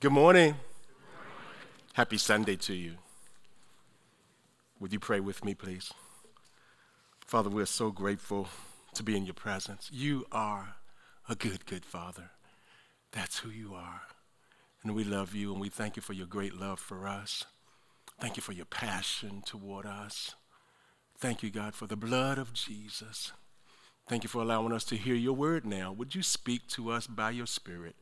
Good 0.00 0.12
morning. 0.12 0.54
Happy 1.94 2.18
Sunday 2.18 2.54
to 2.54 2.72
you. 2.72 2.98
Would 4.78 4.92
you 4.92 5.00
pray 5.00 5.18
with 5.18 5.44
me, 5.44 5.54
please? 5.54 5.92
Father, 7.26 7.50
we're 7.50 7.66
so 7.66 7.90
grateful 7.90 8.46
to 8.94 9.02
be 9.02 9.16
in 9.16 9.26
your 9.26 9.34
presence. 9.34 9.90
You 9.92 10.24
are 10.30 10.76
a 11.28 11.34
good, 11.34 11.66
good 11.66 11.84
Father. 11.84 12.30
That's 13.10 13.40
who 13.40 13.50
you 13.50 13.74
are. 13.74 14.02
And 14.84 14.94
we 14.94 15.02
love 15.02 15.34
you 15.34 15.50
and 15.50 15.60
we 15.60 15.68
thank 15.68 15.96
you 15.96 16.02
for 16.02 16.12
your 16.12 16.28
great 16.28 16.54
love 16.54 16.78
for 16.78 17.08
us. 17.08 17.44
Thank 18.20 18.36
you 18.36 18.40
for 18.40 18.52
your 18.52 18.66
passion 18.66 19.42
toward 19.44 19.84
us. 19.84 20.36
Thank 21.18 21.42
you, 21.42 21.50
God, 21.50 21.74
for 21.74 21.88
the 21.88 21.96
blood 21.96 22.38
of 22.38 22.52
Jesus. 22.52 23.32
Thank 24.08 24.22
you 24.22 24.28
for 24.28 24.42
allowing 24.42 24.72
us 24.72 24.84
to 24.84 24.96
hear 24.96 25.16
your 25.16 25.34
word 25.34 25.66
now. 25.66 25.90
Would 25.90 26.14
you 26.14 26.22
speak 26.22 26.68
to 26.68 26.92
us 26.92 27.08
by 27.08 27.32
your 27.32 27.46
Spirit? 27.46 27.96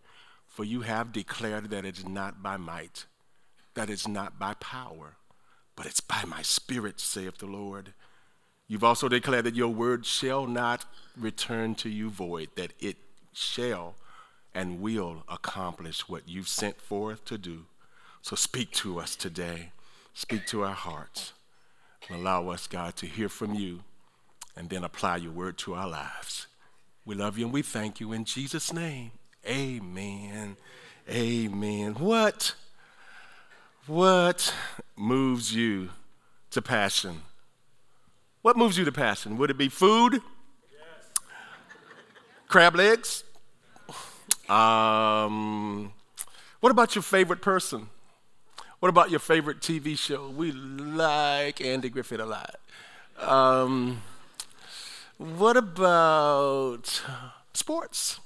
For 0.46 0.64
you 0.64 0.82
have 0.82 1.12
declared 1.12 1.70
that 1.70 1.84
it's 1.84 2.06
not 2.06 2.42
by 2.42 2.56
might, 2.56 3.04
that 3.74 3.90
it's 3.90 4.08
not 4.08 4.38
by 4.38 4.54
power, 4.54 5.16
but 5.76 5.86
it's 5.86 6.00
by 6.00 6.24
my 6.26 6.42
Spirit, 6.42 7.00
saith 7.00 7.38
the 7.38 7.46
Lord. 7.46 7.92
You've 8.68 8.84
also 8.84 9.08
declared 9.08 9.44
that 9.44 9.54
your 9.54 9.68
word 9.68 10.06
shall 10.06 10.46
not 10.46 10.84
return 11.16 11.74
to 11.76 11.88
you 11.88 12.10
void, 12.10 12.48
that 12.56 12.72
it 12.80 12.96
shall 13.32 13.94
and 14.54 14.80
will 14.80 15.22
accomplish 15.28 16.08
what 16.08 16.26
you've 16.26 16.48
sent 16.48 16.80
forth 16.80 17.24
to 17.26 17.36
do. 17.36 17.66
So 18.22 18.34
speak 18.34 18.72
to 18.72 18.98
us 18.98 19.14
today. 19.14 19.70
Speak 20.14 20.46
to 20.46 20.64
our 20.64 20.74
hearts. 20.74 21.34
And 22.08 22.20
allow 22.20 22.48
us, 22.48 22.66
God, 22.66 22.96
to 22.96 23.06
hear 23.06 23.28
from 23.28 23.52
you 23.52 23.80
and 24.56 24.70
then 24.70 24.82
apply 24.82 25.18
your 25.18 25.32
word 25.32 25.58
to 25.58 25.74
our 25.74 25.88
lives. 25.88 26.46
We 27.04 27.14
love 27.14 27.36
you 27.36 27.44
and 27.44 27.52
we 27.52 27.62
thank 27.62 28.00
you 28.00 28.12
in 28.12 28.24
Jesus' 28.24 28.72
name. 28.72 29.12
Amen. 29.48 30.56
Amen. 31.08 31.94
What 31.94 32.54
what 33.86 34.52
moves 34.96 35.54
you 35.54 35.90
to 36.50 36.60
passion? 36.60 37.22
What 38.42 38.56
moves 38.56 38.76
you 38.76 38.84
to 38.84 38.92
passion? 38.92 39.36
Would 39.38 39.50
it 39.50 39.58
be 39.58 39.68
food? 39.68 40.14
Yes. 40.72 41.10
Crab 42.48 42.74
legs? 42.74 43.22
Um, 44.48 45.92
what 46.60 46.70
about 46.70 46.94
your 46.96 47.02
favorite 47.02 47.42
person? 47.42 47.88
What 48.80 48.88
about 48.88 49.10
your 49.10 49.20
favorite 49.20 49.60
TV 49.60 49.96
show? 49.96 50.28
We 50.28 50.52
like 50.52 51.60
Andy 51.60 51.88
Griffith 51.88 52.20
a 52.20 52.26
lot. 52.26 52.56
Um, 53.18 54.02
what 55.18 55.56
about 55.56 57.02
sports? 57.54 58.20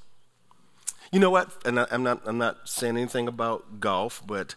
You 1.13 1.19
know 1.19 1.31
what? 1.31 1.51
And 1.65 1.81
I, 1.81 1.87
am 1.91 2.03
not, 2.03 2.23
I'm 2.25 2.39
not 2.39 2.69
saying 2.69 2.97
anything 2.97 3.27
about 3.27 3.81
golf, 3.81 4.23
but 4.27 4.55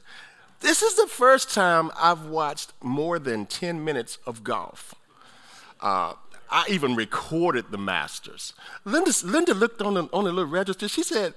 this 0.59 0.81
is 0.81 0.95
the 0.95 1.07
first 1.07 1.53
time 1.53 1.91
I've 1.99 2.25
watched 2.25 2.73
more 2.81 3.17
than 3.19 3.45
10 3.45 3.83
minutes 3.83 4.19
of 4.25 4.43
golf. 4.43 4.93
Uh, 5.81 6.13
I 6.49 6.65
even 6.69 6.95
recorded 6.95 7.71
the 7.71 7.79
Masters. 7.79 8.53
Linda, 8.85 9.11
Linda 9.23 9.53
looked 9.55 9.81
on 9.81 9.95
the, 9.95 10.03
on 10.13 10.25
the 10.25 10.31
little 10.31 10.49
register. 10.49 10.87
She 10.87 11.01
said, 11.01 11.33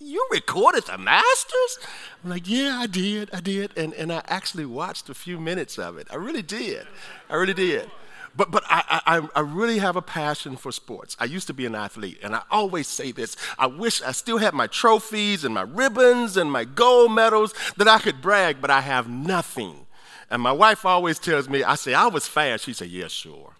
You 0.00 0.26
recorded 0.32 0.84
the 0.86 0.98
Masters? 0.98 1.78
I'm 2.24 2.30
like, 2.30 2.48
Yeah, 2.48 2.76
I 2.80 2.88
did. 2.88 3.30
I 3.32 3.40
did. 3.40 3.70
And, 3.78 3.94
and 3.94 4.12
I 4.12 4.22
actually 4.26 4.66
watched 4.66 5.08
a 5.08 5.14
few 5.14 5.38
minutes 5.38 5.78
of 5.78 5.96
it. 5.96 6.08
I 6.10 6.16
really 6.16 6.42
did. 6.42 6.88
I 7.30 7.36
really 7.36 7.54
did. 7.54 7.88
But, 8.36 8.50
but 8.50 8.64
I, 8.66 9.00
I, 9.06 9.28
I 9.34 9.40
really 9.40 9.78
have 9.78 9.96
a 9.96 10.02
passion 10.02 10.56
for 10.56 10.70
sports. 10.70 11.16
I 11.18 11.24
used 11.24 11.46
to 11.46 11.54
be 11.54 11.64
an 11.64 11.74
athlete, 11.74 12.18
and 12.22 12.34
I 12.34 12.42
always 12.50 12.86
say 12.86 13.12
this 13.12 13.36
I 13.58 13.66
wish 13.66 14.02
I 14.02 14.12
still 14.12 14.38
had 14.38 14.52
my 14.52 14.66
trophies 14.66 15.44
and 15.44 15.54
my 15.54 15.62
ribbons 15.62 16.36
and 16.36 16.52
my 16.52 16.64
gold 16.64 17.12
medals 17.12 17.54
that 17.76 17.88
I 17.88 17.98
could 17.98 18.20
brag, 18.20 18.60
but 18.60 18.70
I 18.70 18.82
have 18.82 19.08
nothing. 19.08 19.86
And 20.30 20.42
my 20.42 20.52
wife 20.52 20.84
always 20.84 21.18
tells 21.18 21.48
me, 21.48 21.62
I 21.62 21.76
say, 21.76 21.94
I 21.94 22.08
was 22.08 22.26
fast. 22.26 22.64
She 22.64 22.72
said, 22.72 22.88
Yeah, 22.88 23.08
sure. 23.08 23.54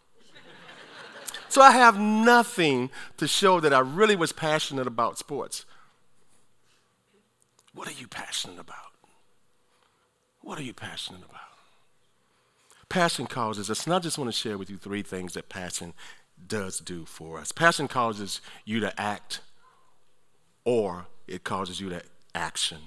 so 1.49 1.63
I 1.63 1.71
have 1.71 1.99
nothing 1.99 2.91
to 3.17 3.27
show 3.27 3.61
that 3.61 3.73
I 3.73 3.79
really 3.79 4.17
was 4.17 4.33
passionate 4.33 4.87
about 4.87 5.17
sports. 5.17 5.65
What 7.73 7.89
are 7.89 7.99
you 7.99 8.09
passionate 8.09 8.59
about? 8.59 8.77
What 10.41 10.59
are 10.59 10.63
you 10.63 10.75
passionate 10.75 11.23
about? 11.25 11.46
Passion 12.89 13.27
causes 13.27 13.71
us, 13.71 13.85
and 13.85 13.95
I 13.95 13.99
just 13.99 14.17
want 14.17 14.29
to 14.29 14.37
share 14.37 14.57
with 14.57 14.71
you 14.71 14.77
three 14.77 15.03
things 15.03 15.35
that 15.35 15.49
passion 15.49 15.93
does 16.47 16.79
do 16.79 17.05
for 17.05 17.39
us. 17.39 17.53
Passion 17.53 17.89
causes 17.89 18.41
you 18.65 18.81
to 18.81 19.01
act, 19.01 19.41
or 20.65 21.07
it 21.27 21.45
causes 21.45 21.81
you 21.81 21.91
to 21.91 22.03
action. 22.35 22.79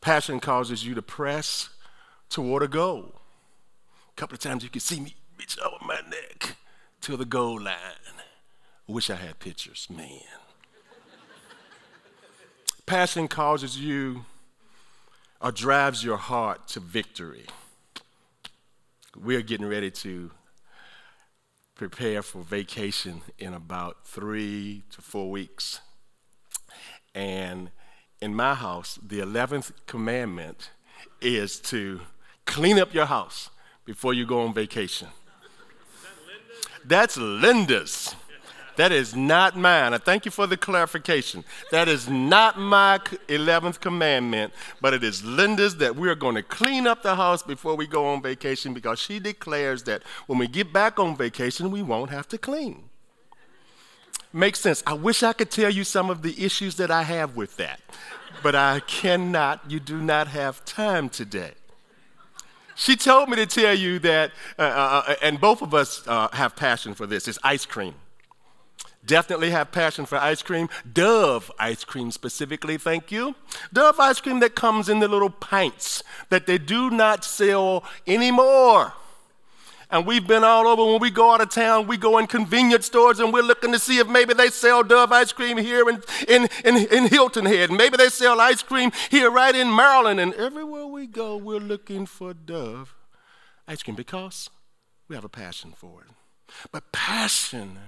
Passion 0.00 0.40
causes 0.40 0.84
you 0.84 0.94
to 0.94 1.02
press 1.02 1.70
toward 2.28 2.62
a 2.62 2.68
goal. 2.68 3.14
A 4.10 4.14
couple 4.16 4.34
of 4.34 4.40
times 4.40 4.62
you 4.62 4.68
can 4.68 4.80
see 4.80 5.00
me 5.00 5.14
reach 5.38 5.58
over 5.64 5.76
my 5.86 6.00
neck 6.10 6.56
to 7.02 7.16
the 7.16 7.24
goal 7.24 7.60
line. 7.60 7.76
Wish 8.86 9.10
I 9.10 9.16
had 9.16 9.38
pictures, 9.38 9.86
man. 9.88 10.20
Passion 12.84 13.28
causes 13.28 13.78
you 13.78 14.26
or 15.40 15.50
drives 15.50 16.04
your 16.04 16.18
heart 16.18 16.68
to 16.68 16.80
victory 16.80 17.46
we're 19.16 19.42
getting 19.42 19.66
ready 19.66 19.90
to 19.90 20.30
prepare 21.74 22.22
for 22.22 22.42
vacation 22.42 23.22
in 23.38 23.54
about 23.54 24.06
three 24.06 24.84
to 24.90 25.02
four 25.02 25.30
weeks. 25.30 25.80
And 27.14 27.70
in 28.20 28.34
my 28.34 28.54
house, 28.54 28.98
the 29.02 29.20
11th 29.20 29.72
commandment 29.86 30.70
is 31.20 31.60
to 31.60 32.00
clean 32.46 32.78
up 32.78 32.94
your 32.94 33.06
house 33.06 33.50
before 33.84 34.14
you 34.14 34.24
go 34.26 34.42
on 34.42 34.54
vacation. 34.54 35.08
That 36.84 36.88
That's 36.88 37.16
Linda's. 37.16 38.14
That 38.76 38.90
is 38.90 39.14
not 39.14 39.56
mine. 39.56 39.92
I 39.92 39.98
thank 39.98 40.24
you 40.24 40.30
for 40.30 40.46
the 40.46 40.56
clarification. 40.56 41.44
That 41.70 41.88
is 41.88 42.08
not 42.08 42.58
my 42.58 42.98
11th 43.28 43.80
commandment, 43.80 44.52
but 44.80 44.94
it 44.94 45.04
is 45.04 45.22
Linda's 45.24 45.76
that 45.76 45.96
we 45.96 46.08
are 46.08 46.14
going 46.14 46.36
to 46.36 46.42
clean 46.42 46.86
up 46.86 47.02
the 47.02 47.16
house 47.16 47.42
before 47.42 47.76
we 47.76 47.86
go 47.86 48.06
on 48.06 48.22
vacation 48.22 48.72
because 48.72 48.98
she 48.98 49.18
declares 49.18 49.82
that 49.84 50.02
when 50.26 50.38
we 50.38 50.48
get 50.48 50.72
back 50.72 50.98
on 50.98 51.16
vacation, 51.16 51.70
we 51.70 51.82
won't 51.82 52.10
have 52.10 52.28
to 52.28 52.38
clean. 52.38 52.84
Makes 54.32 54.60
sense. 54.60 54.82
I 54.86 54.94
wish 54.94 55.22
I 55.22 55.34
could 55.34 55.50
tell 55.50 55.70
you 55.70 55.84
some 55.84 56.08
of 56.08 56.22
the 56.22 56.42
issues 56.42 56.76
that 56.76 56.90
I 56.90 57.02
have 57.02 57.36
with 57.36 57.58
that, 57.58 57.80
but 58.42 58.54
I 58.54 58.80
cannot. 58.80 59.70
You 59.70 59.78
do 59.78 60.00
not 60.00 60.28
have 60.28 60.64
time 60.64 61.10
today. 61.10 61.52
She 62.74 62.96
told 62.96 63.28
me 63.28 63.36
to 63.36 63.44
tell 63.44 63.74
you 63.74 63.98
that, 63.98 64.32
uh, 64.58 64.62
uh, 64.62 65.04
uh 65.06 65.14
and 65.20 65.38
both 65.38 65.60
of 65.60 65.74
us 65.74 66.02
uh, 66.08 66.28
have 66.32 66.56
passion 66.56 66.94
for 66.94 67.06
this, 67.06 67.28
it's 67.28 67.38
ice 67.42 67.66
cream. 67.66 67.94
Definitely 69.04 69.50
have 69.50 69.72
passion 69.72 70.06
for 70.06 70.16
ice 70.16 70.42
cream. 70.42 70.68
Dove 70.90 71.50
ice 71.58 71.84
cream 71.84 72.12
specifically, 72.12 72.78
thank 72.78 73.10
you. 73.10 73.34
Dove 73.72 73.98
ice 73.98 74.20
cream 74.20 74.38
that 74.40 74.54
comes 74.54 74.88
in 74.88 75.00
the 75.00 75.08
little 75.08 75.30
pints 75.30 76.04
that 76.30 76.46
they 76.46 76.56
do 76.58 76.88
not 76.88 77.24
sell 77.24 77.84
anymore. 78.06 78.92
And 79.90 80.06
we've 80.06 80.26
been 80.26 80.44
all 80.44 80.66
over. 80.66 80.84
When 80.84 81.00
we 81.00 81.10
go 81.10 81.34
out 81.34 81.42
of 81.42 81.50
town, 81.50 81.86
we 81.86 81.98
go 81.98 82.16
in 82.16 82.26
convenience 82.26 82.86
stores 82.86 83.18
and 83.20 83.32
we're 83.32 83.42
looking 83.42 83.72
to 83.72 83.78
see 83.78 83.98
if 83.98 84.08
maybe 84.08 84.32
they 84.32 84.48
sell 84.48 84.82
Dove 84.82 85.12
ice 85.12 85.32
cream 85.32 85.58
here 85.58 85.86
in, 85.88 86.00
in, 86.28 86.48
in, 86.64 86.76
in 86.86 87.08
Hilton 87.08 87.44
Head. 87.44 87.70
Maybe 87.70 87.96
they 87.96 88.08
sell 88.08 88.40
ice 88.40 88.62
cream 88.62 88.90
here 89.10 89.30
right 89.30 89.54
in 89.54 89.74
Maryland. 89.74 90.18
And 90.18 90.32
everywhere 90.34 90.86
we 90.86 91.06
go, 91.06 91.36
we're 91.36 91.58
looking 91.58 92.06
for 92.06 92.32
Dove 92.32 92.94
ice 93.68 93.82
cream 93.82 93.96
because 93.96 94.48
we 95.08 95.14
have 95.14 95.24
a 95.24 95.28
passion 95.28 95.74
for 95.76 96.02
it. 96.02 96.10
But 96.70 96.92
passion 96.92 97.78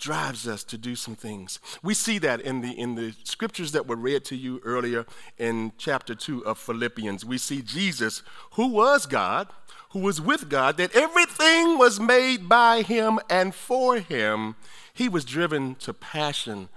drives 0.00 0.48
us 0.48 0.64
to 0.64 0.78
do 0.78 0.96
some 0.96 1.14
things. 1.14 1.60
We 1.82 1.94
see 1.94 2.18
that 2.18 2.40
in 2.40 2.62
the 2.62 2.72
in 2.72 2.94
the 2.96 3.14
scriptures 3.22 3.72
that 3.72 3.86
were 3.86 3.96
read 3.96 4.24
to 4.26 4.36
you 4.36 4.60
earlier 4.64 5.06
in 5.38 5.72
chapter 5.78 6.14
2 6.14 6.44
of 6.44 6.58
Philippians. 6.58 7.24
We 7.24 7.38
see 7.38 7.62
Jesus 7.62 8.22
who 8.52 8.68
was 8.68 9.06
God, 9.06 9.48
who 9.90 10.00
was 10.00 10.20
with 10.20 10.48
God, 10.48 10.78
that 10.78 10.96
everything 10.96 11.78
was 11.78 12.00
made 12.00 12.48
by 12.48 12.82
him 12.82 13.20
and 13.28 13.54
for 13.54 13.98
him. 13.98 14.56
He 14.92 15.08
was 15.08 15.24
driven 15.24 15.76
to 15.76 15.94
passion 15.94 16.68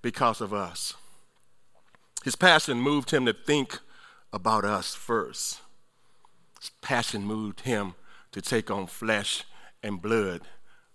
because 0.00 0.40
of 0.40 0.52
us. 0.52 0.94
His 2.24 2.36
passion 2.36 2.80
moved 2.80 3.10
him 3.10 3.26
to 3.26 3.32
think 3.32 3.78
about 4.32 4.64
us 4.64 4.94
first. 4.94 5.60
His 6.60 6.70
passion 6.80 7.22
moved 7.22 7.60
him 7.60 7.94
to 8.32 8.40
take 8.40 8.70
on 8.70 8.86
flesh 8.86 9.44
and 9.82 10.00
blood 10.00 10.42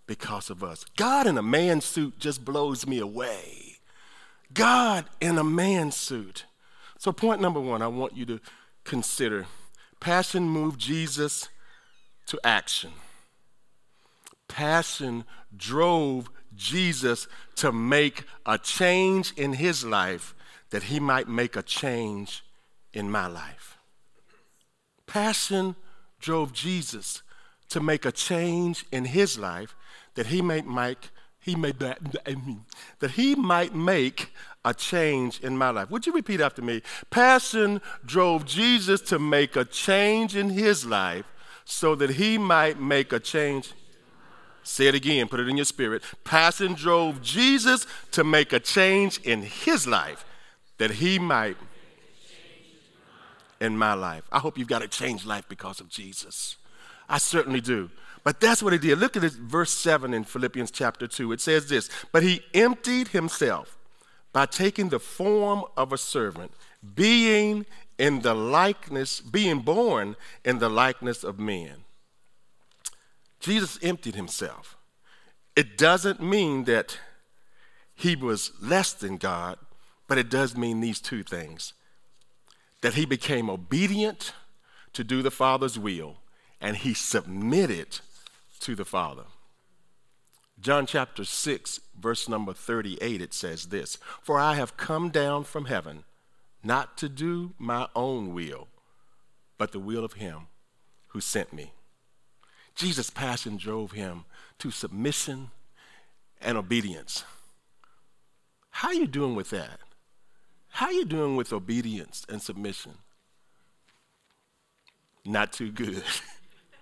because 0.07 0.50
of 0.50 0.63
us. 0.63 0.86
God 0.95 1.27
in 1.27 1.38
a 1.38 1.44
man 1.44 1.81
suit 1.81 2.18
just 2.18 2.44
blows 2.44 2.88
me 2.88 3.00
away. 3.00 3.77
God 4.54 5.06
in 5.21 5.38
a 5.38 5.44
man 5.44 5.92
suit. 5.92 6.45
So, 6.98 7.12
point 7.12 7.42
number 7.42 7.59
one, 7.59 7.81
I 7.81 7.88
want 7.88 8.18
you 8.18 8.25
to 8.25 8.39
consider 8.83 9.45
passion 10.00 10.50
moved 10.50 10.80
Jesus 10.80 11.50
to 12.27 12.39
action. 12.44 12.92
Passion 14.48 15.25
drove 15.56 16.30
Jesus 16.56 17.27
to 17.56 17.71
make 17.71 18.24
a 18.45 18.57
change 18.57 19.33
in 19.33 19.53
his 19.53 19.86
life 19.86 20.33
that 20.69 20.83
he 20.83 21.00
might 21.00 21.27
make 21.27 21.56
a 21.56 21.62
change 21.62 22.44
in 22.94 23.12
my 23.12 23.27
life. 23.27 23.77
Passion 25.06 25.75
drove 26.19 26.51
Jesus 26.53 27.21
to 27.69 27.80
make 27.80 28.06
a 28.06 28.12
change 28.12 28.86
in 28.92 29.06
his 29.06 29.38
life 29.38 29.75
that 30.17 30.27
he 30.27 30.41
might 30.41 30.67
make 30.67 31.11
he 31.39 31.55
made 31.55 31.79
that 31.79 31.99
that 32.99 33.11
he 33.11 33.35
might 33.35 33.73
make 33.73 34.33
a 34.65 34.73
change 34.73 35.39
in 35.39 35.57
my 35.57 35.69
life. 35.69 35.89
Would 35.89 36.05
you 36.05 36.11
repeat 36.11 36.41
after 36.41 36.61
me? 36.61 36.81
Passion 37.09 37.79
drove 38.05 38.45
Jesus 38.45 38.99
to 39.01 39.19
make 39.19 39.55
a 39.55 39.63
change 39.63 40.35
in 40.35 40.49
his 40.49 40.85
life 40.85 41.25
so 41.63 41.95
that 41.95 42.11
he 42.11 42.37
might 42.37 42.81
make 42.81 43.13
a 43.13 43.19
change. 43.19 43.73
Say 44.63 44.87
it 44.87 44.95
again, 44.95 45.29
put 45.29 45.39
it 45.39 45.47
in 45.47 45.55
your 45.55 45.65
spirit. 45.65 46.03
Passion 46.25 46.73
drove 46.73 47.21
Jesus 47.21 47.85
to 48.11 48.23
make 48.25 48.51
a 48.51 48.59
change 48.59 49.19
in 49.19 49.43
his 49.43 49.87
life 49.87 50.25
that 50.79 50.91
he 50.91 51.19
might 51.19 51.57
in 53.61 53.77
my 53.77 53.93
life. 53.93 54.23
I 54.31 54.39
hope 54.39 54.57
you've 54.57 54.67
got 54.67 54.81
a 54.81 54.87
changed 54.87 55.25
life 55.25 55.47
because 55.47 55.79
of 55.79 55.89
Jesus. 55.89 56.57
I 57.07 57.19
certainly 57.19 57.61
do. 57.61 57.89
But 58.27 58.41
that's 58.41 58.62
what 58.62 58.74
he 58.74 58.79
did. 58.79 58.97
Look 58.97 59.15
at 59.15 59.21
this, 59.21 59.35
verse 59.35 59.71
7 59.71 60.13
in 60.13 60.25
Philippians 60.25 60.69
chapter 60.69 61.07
2. 61.07 61.31
It 61.31 61.39
says 61.39 61.69
this 61.69 61.89
But 62.12 62.24
he 62.24 62.41
emptied 62.53 63.07
himself 63.07 63.77
by 64.33 64.45
taking 64.45 64.89
the 64.89 65.00
form 65.00 65.63
of 65.77 65.94
a 65.94 65.97
servant, 65.97 66.51
being 66.94 67.65
in 67.97 68.24
the 68.24 68.33
likeness, 68.33 69.21
being 69.21 69.59
born 69.59 70.18
in 70.44 70.59
the 70.59 70.68
likeness 70.68 71.24
of 71.24 71.39
men. 71.39 71.85
Jesus 73.39 73.79
emptied 73.81 74.15
himself. 74.15 74.75
It 75.56 75.77
doesn't 75.77 76.21
mean 76.21 76.65
that 76.65 77.00
he 77.95 78.18
was 78.18 78.51
less 78.62 78.91
than 78.91 79.15
God, 79.15 79.57
but 80.06 80.18
it 80.18 80.29
does 80.29 80.57
mean 80.57 80.81
these 80.81 81.00
two 81.00 81.24
things 81.24 81.71
that 82.81 82.95
he 82.95 83.06
became 83.06 83.50
obedient 83.50 84.33
to 84.91 85.06
do 85.06 85.21
the 85.21 85.31
Father's 85.31 85.79
will 85.79 86.18
and 86.59 86.75
he 86.75 86.94
submitted 86.94 88.01
to 88.67 88.75
the 88.75 88.83
Father. 88.83 89.23
John 90.59 90.85
chapter 90.85 91.23
6, 91.23 91.79
verse 91.97 92.27
number 92.27 92.51
38, 92.51 93.21
it 93.21 93.33
says 93.33 93.67
this 93.67 93.97
For 94.21 94.41
I 94.41 94.55
have 94.55 94.75
come 94.75 95.07
down 95.09 95.45
from 95.45 95.65
heaven 95.65 96.03
not 96.65 96.97
to 96.97 97.07
do 97.07 97.53
my 97.57 97.87
own 97.95 98.33
will, 98.33 98.67
but 99.57 99.71
the 99.71 99.79
will 99.79 100.03
of 100.03 100.13
him 100.13 100.47
who 101.07 101.21
sent 101.21 101.53
me. 101.53 101.71
Jesus' 102.75 103.09
passion 103.09 103.55
drove 103.55 103.93
him 103.93 104.25
to 104.59 104.69
submission 104.69 105.51
and 106.41 106.57
obedience. 106.57 107.23
How 108.71 108.89
are 108.89 108.95
you 108.95 109.07
doing 109.07 109.33
with 109.33 109.49
that? 109.51 109.79
How 110.71 110.87
are 110.87 110.91
you 110.91 111.05
doing 111.05 111.37
with 111.37 111.53
obedience 111.53 112.25
and 112.27 112.41
submission? 112.41 112.95
Not 115.23 115.53
too 115.53 115.71
good. 115.71 116.03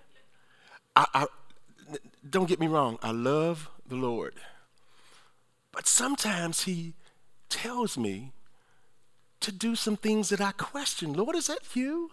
I, 0.96 1.06
I, 1.14 1.26
don't 2.30 2.48
get 2.48 2.60
me 2.60 2.66
wrong, 2.66 2.98
I 3.02 3.10
love 3.10 3.70
the 3.86 3.96
Lord. 3.96 4.34
But 5.72 5.86
sometimes 5.86 6.64
He 6.64 6.94
tells 7.48 7.96
me 7.96 8.32
to 9.40 9.52
do 9.52 9.76
some 9.76 9.96
things 9.96 10.30
that 10.30 10.40
I 10.40 10.52
question. 10.52 11.12
Lord, 11.12 11.36
is 11.36 11.46
that 11.46 11.60
you? 11.74 12.10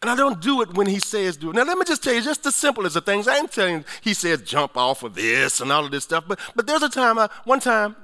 And 0.00 0.10
I 0.10 0.16
don't 0.16 0.40
do 0.40 0.62
it 0.62 0.74
when 0.74 0.86
he 0.86 1.00
says 1.00 1.36
do 1.36 1.50
it. 1.50 1.56
Now, 1.56 1.64
let 1.64 1.76
me 1.76 1.84
just 1.84 2.04
tell 2.04 2.14
you, 2.14 2.22
just 2.22 2.44
the 2.44 2.52
simplest 2.52 2.94
of 2.94 3.04
things. 3.04 3.26
I 3.26 3.38
ain't 3.38 3.50
telling 3.50 3.78
you, 3.78 3.84
he 4.00 4.14
says 4.14 4.42
jump 4.42 4.76
off 4.76 5.02
of 5.02 5.14
this 5.14 5.60
and 5.60 5.72
all 5.72 5.84
of 5.84 5.90
this 5.90 6.04
stuff. 6.04 6.24
But, 6.28 6.38
but 6.54 6.66
there's 6.66 6.82
a 6.82 6.88
time, 6.88 7.18
I, 7.18 7.28
one 7.44 7.58
time, 7.58 7.96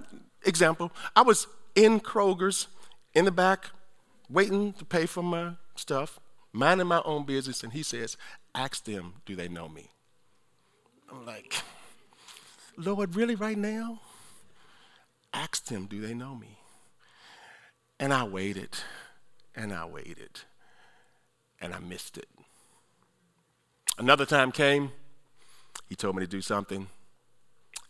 example, 0.45 0.91
I 1.15 1.23
was 1.23 1.47
in 1.77 2.01
Kroger's 2.01 2.67
in 3.15 3.25
the 3.27 3.31
back 3.31 3.71
waiting 4.29 4.73
to 4.75 4.85
pay 4.85 5.07
for 5.07 5.23
my 5.23 5.53
stuff, 5.77 6.19
minding 6.53 6.89
my 6.89 7.01
own 7.05 7.25
business, 7.25 7.63
and 7.63 7.73
he 7.73 7.85
says, 7.85 8.17
ask 8.55 8.85
them, 8.85 9.15
do 9.25 9.37
they 9.37 9.49
know 9.49 9.69
me? 9.69 9.91
Like, 11.27 11.55
Lord, 12.77 13.15
really 13.15 13.35
right 13.35 13.59
now? 13.59 14.01
Asked 15.33 15.69
them, 15.69 15.87
do 15.87 16.01
they 16.01 16.15
know 16.15 16.35
me? 16.35 16.59
And 18.01 18.13
I 18.13 18.25
waited, 18.25 18.71
and 19.55 19.73
I 19.73 19.85
waited, 19.85 20.41
and 21.61 21.73
I 21.73 21.79
missed 21.79 22.19
it. 22.19 22.29
Another 23.99 24.27
time 24.27 24.51
came, 24.51 24.91
he 25.89 25.95
told 25.95 26.17
me 26.17 26.23
to 26.23 26.27
do 26.27 26.41
something, 26.41 26.89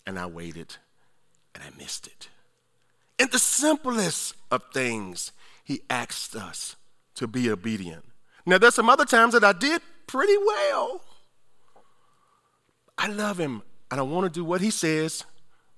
and 0.06 0.18
I 0.18 0.26
waited, 0.26 0.76
and 1.54 1.64
I 1.64 1.76
missed 1.78 2.06
it. 2.06 2.28
In 3.18 3.28
the 3.30 3.38
simplest 3.38 4.34
of 4.50 4.62
things, 4.72 5.32
he 5.64 5.80
asked 5.88 6.36
us 6.36 6.76
to 7.14 7.26
be 7.26 7.50
obedient. 7.50 8.04
Now, 8.44 8.58
there's 8.58 8.74
some 8.74 8.90
other 8.90 9.06
times 9.06 9.32
that 9.32 9.44
I 9.44 9.52
did 9.52 9.80
pretty 10.06 10.36
well. 10.36 11.00
I 12.98 13.08
love 13.08 13.38
him 13.38 13.62
and 13.90 14.00
I 14.00 14.02
want 14.02 14.24
to 14.24 14.30
do 14.30 14.44
what 14.44 14.60
he 14.60 14.70
says, 14.70 15.24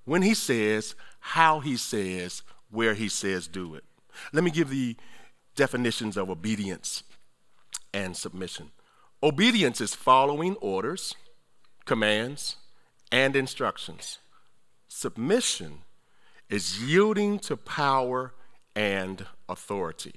when 0.05 0.21
he 0.21 0.33
says, 0.33 0.95
how 1.19 1.59
he 1.59 1.77
says, 1.77 2.41
where 2.71 2.93
he 2.93 3.09
says 3.09 3.47
do 3.47 3.75
it. 3.75 3.83
Let 4.33 4.43
me 4.43 4.51
give 4.51 4.69
the 4.69 4.95
definitions 5.55 6.17
of 6.17 6.29
obedience 6.29 7.03
and 7.93 8.15
submission. 8.15 8.71
Obedience 9.21 9.81
is 9.81 9.95
following 9.95 10.55
orders, 10.57 11.15
commands, 11.85 12.57
and 13.11 13.35
instructions. 13.35 14.19
Submission 14.87 15.79
is 16.49 16.81
yielding 16.81 17.39
to 17.39 17.57
power 17.57 18.33
and 18.75 19.25
authority. 19.49 20.15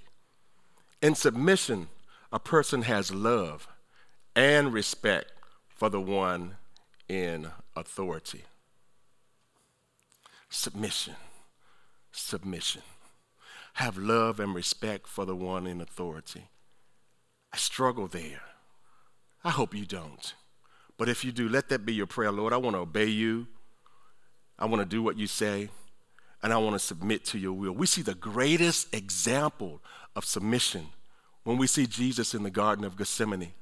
In 1.02 1.14
submission, 1.14 1.88
a 2.32 2.38
person 2.38 2.82
has 2.82 3.12
love 3.12 3.67
and 4.37 4.73
respect 4.73 5.32
for 5.69 5.88
the 5.88 6.00
one 6.00 6.56
in 7.10 7.50
authority. 7.74 8.44
Submission, 10.48 11.16
submission. 12.12 12.82
Have 13.74 13.98
love 13.98 14.38
and 14.38 14.54
respect 14.54 15.08
for 15.08 15.24
the 15.24 15.34
one 15.34 15.66
in 15.66 15.80
authority. 15.80 16.44
I 17.52 17.56
struggle 17.56 18.06
there. 18.06 18.42
I 19.42 19.50
hope 19.50 19.74
you 19.74 19.86
don't. 19.86 20.34
But 20.96 21.08
if 21.08 21.24
you 21.24 21.32
do, 21.32 21.48
let 21.48 21.68
that 21.70 21.84
be 21.84 21.94
your 21.94 22.06
prayer, 22.06 22.30
Lord. 22.30 22.52
I 22.52 22.58
want 22.58 22.76
to 22.76 22.80
obey 22.80 23.06
you. 23.06 23.48
I 24.56 24.66
want 24.66 24.80
to 24.80 24.86
do 24.86 25.02
what 25.02 25.18
you 25.18 25.26
say, 25.26 25.68
and 26.44 26.52
I 26.52 26.58
want 26.58 26.74
to 26.74 26.78
submit 26.78 27.24
to 27.26 27.38
your 27.38 27.54
will. 27.54 27.72
We 27.72 27.86
see 27.86 28.02
the 28.02 28.14
greatest 28.14 28.94
example 28.94 29.80
of 30.14 30.24
submission 30.24 30.86
when 31.42 31.58
we 31.58 31.66
see 31.66 31.88
Jesus 31.88 32.35
in 32.35 32.44
the 32.44 32.50
Garden 32.50 32.85
of 32.85 32.96
Gethsemane. 32.96 33.52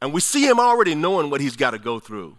And 0.00 0.12
we 0.12 0.20
see 0.20 0.46
him 0.46 0.60
already 0.60 0.94
knowing 0.94 1.30
what 1.30 1.40
he's 1.40 1.56
got 1.56 1.70
to 1.70 1.78
go 1.78 1.98
through. 1.98 2.38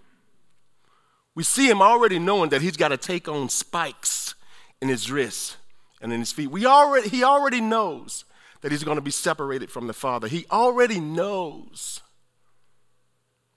We 1.33 1.43
see 1.43 1.69
him 1.69 1.81
already 1.81 2.19
knowing 2.19 2.49
that 2.51 2.61
he's 2.61 2.77
got 2.77 2.89
to 2.89 2.97
take 2.97 3.27
on 3.27 3.49
spikes 3.49 4.35
in 4.81 4.87
his 4.87 5.11
wrists 5.11 5.57
and 6.01 6.13
in 6.13 6.19
his 6.19 6.31
feet. 6.31 6.51
We 6.51 6.65
already, 6.65 7.09
he 7.09 7.23
already 7.23 7.59
knows 7.59 8.25
that 8.61 8.71
he's 8.71 8.83
going 8.83 8.97
to 8.97 9.01
be 9.01 9.11
separated 9.11 9.69
from 9.69 9.87
the 9.87 9.93
Father. 9.93 10.27
He 10.27 10.45
already 10.49 10.99
knows 10.99 12.01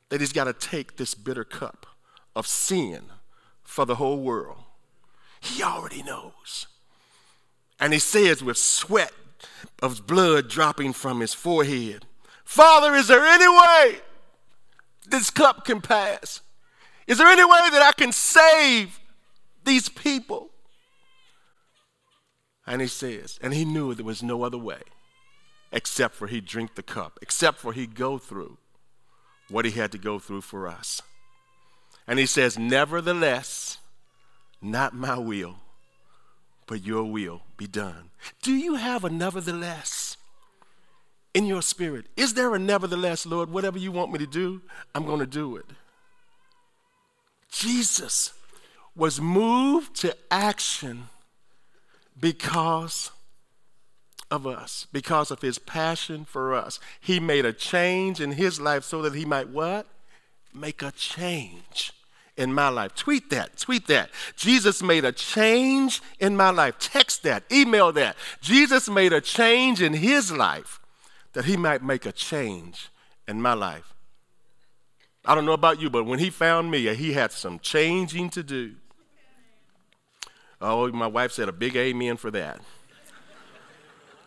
that 0.09 0.21
he's 0.21 0.33
got 0.33 0.45
to 0.45 0.53
take 0.53 0.97
this 0.97 1.15
bitter 1.15 1.45
cup 1.45 1.87
of 2.35 2.47
sin 2.47 3.05
for 3.63 3.85
the 3.85 3.97
whole 3.97 4.21
world. 4.21 4.59
He 5.41 5.63
already 5.63 6.03
knows. 6.03 6.67
And 7.79 7.93
he 7.93 7.99
says 7.99 8.43
with 8.43 8.59
sweat 8.59 9.13
of 9.81 10.07
blood 10.07 10.49
dropping 10.49 10.95
from 10.95 11.21
his 11.21 11.35
forehead, 11.35 12.07
Father, 12.49 12.95
is 12.95 13.09
there 13.09 13.27
any 13.27 13.47
way 13.47 14.01
this 15.07 15.29
cup 15.29 15.67
can 15.67 15.83
pass? 15.83 16.41
Is 17.07 17.19
there 17.19 17.27
any 17.27 17.45
way 17.45 17.69
that 17.73 17.83
I 17.83 17.93
can 17.93 18.11
save 18.11 18.99
these 19.65 19.91
people? 19.91 20.49
And 22.67 22.81
he 22.81 22.89
says, 22.89 23.39
and 23.43 23.53
he 23.53 23.67
knew 23.67 23.93
there 23.93 24.03
was 24.03 24.23
no 24.23 24.45
other 24.45 24.57
way 24.57 24.81
except 25.71 26.15
for 26.15 26.27
he 26.27 26.41
drink 26.41 26.75
the 26.75 26.83
cup, 26.83 27.19
except 27.21 27.59
for 27.59 27.75
he 27.75 27.87
go 27.87 28.17
through 28.17 28.57
what 29.51 29.67
he 29.67 29.73
had 29.73 29.93
to 29.93 29.99
go 29.99 30.19
through 30.19 30.41
for 30.41 30.67
us. 30.67 31.03
And 32.07 32.19
he 32.19 32.25
says, 32.25 32.59
Nevertheless, 32.59 33.77
not 34.63 34.95
my 34.95 35.19
will, 35.19 35.57
but 36.67 36.83
your 36.83 37.05
will 37.05 37.43
be 37.59 37.67
done. 37.67 38.09
Do 38.41 38.55
you 38.55 38.77
have 38.77 39.05
a 39.05 39.11
nevertheless? 39.11 40.08
In 41.39 41.47
your 41.47 41.63
spirit. 41.63 42.07
Is 42.17 42.35
there 42.35 42.53
a 42.53 42.59
nevertheless, 42.59 43.25
Lord, 43.25 43.49
whatever 43.49 43.79
you 43.79 43.93
want 43.93 44.11
me 44.11 44.19
to 44.19 44.27
do, 44.27 44.61
I'm 44.93 45.07
going 45.07 45.21
to 45.21 45.27
do 45.27 45.55
it? 45.55 45.67
Jesus 47.49 48.33
was 48.97 49.21
moved 49.21 49.95
to 50.01 50.17
action 50.33 51.05
because 52.19 53.13
of 54.33 54.49
us, 54.49 54.89
because 54.93 55.31
of 55.31 55.41
his 55.41 55.61
passion 55.61 56.25
for 56.25 56.53
us. 56.53 56.81
He 57.01 57.21
made 57.21 57.47
a 57.47 57.53
change 57.53 58.21
in 58.21 58.33
his 58.33 58.61
life 58.61 58.83
so 58.83 59.01
that 59.03 59.15
he 59.15 59.25
might 59.25 59.49
what? 59.49 59.87
Make 60.53 60.83
a 60.83 60.91
change 60.91 61.93
in 62.37 62.53
my 62.53 62.69
life. 62.69 62.97
Tweet 62.97 63.31
that, 63.31 63.59
tweet 63.59 63.87
that. 63.87 64.11
Jesus 64.35 64.83
made 64.83 65.05
a 65.05 65.13
change 65.13 66.03
in 66.19 66.37
my 66.37 66.51
life. 66.51 66.81
Text 66.81 67.23
that, 67.23 67.45
email 67.53 67.93
that. 67.93 68.17
Jesus 68.41 68.91
made 68.91 69.13
a 69.13 69.21
change 69.21 69.81
in 69.81 69.93
his 69.93 70.33
life 70.33 70.81
that 71.33 71.45
he 71.45 71.57
might 71.57 71.83
make 71.83 72.07
a 72.07 72.13
change 72.13 72.89
in 73.27 73.41
my 73.41 73.53
life. 73.53 73.95
I 75.25 75.35
don't 75.35 75.45
know 75.45 75.53
about 75.53 75.81
you, 75.81 75.91
but 75.91 76.05
when 76.05 76.19
he 76.19 76.31
found 76.31 76.71
me, 76.71 76.95
he 76.95 77.13
had 77.13 77.33
some 77.33 77.59
changing 77.59 78.31
to 78.31 78.43
do. 78.43 78.77
Oh, 80.61 80.91
my 80.91 81.07
wife 81.07 81.33
said 81.33 81.49
a 81.49 81.53
big 81.53 81.77
amen 81.77 82.17
for 82.17 82.31
that. 82.31 82.61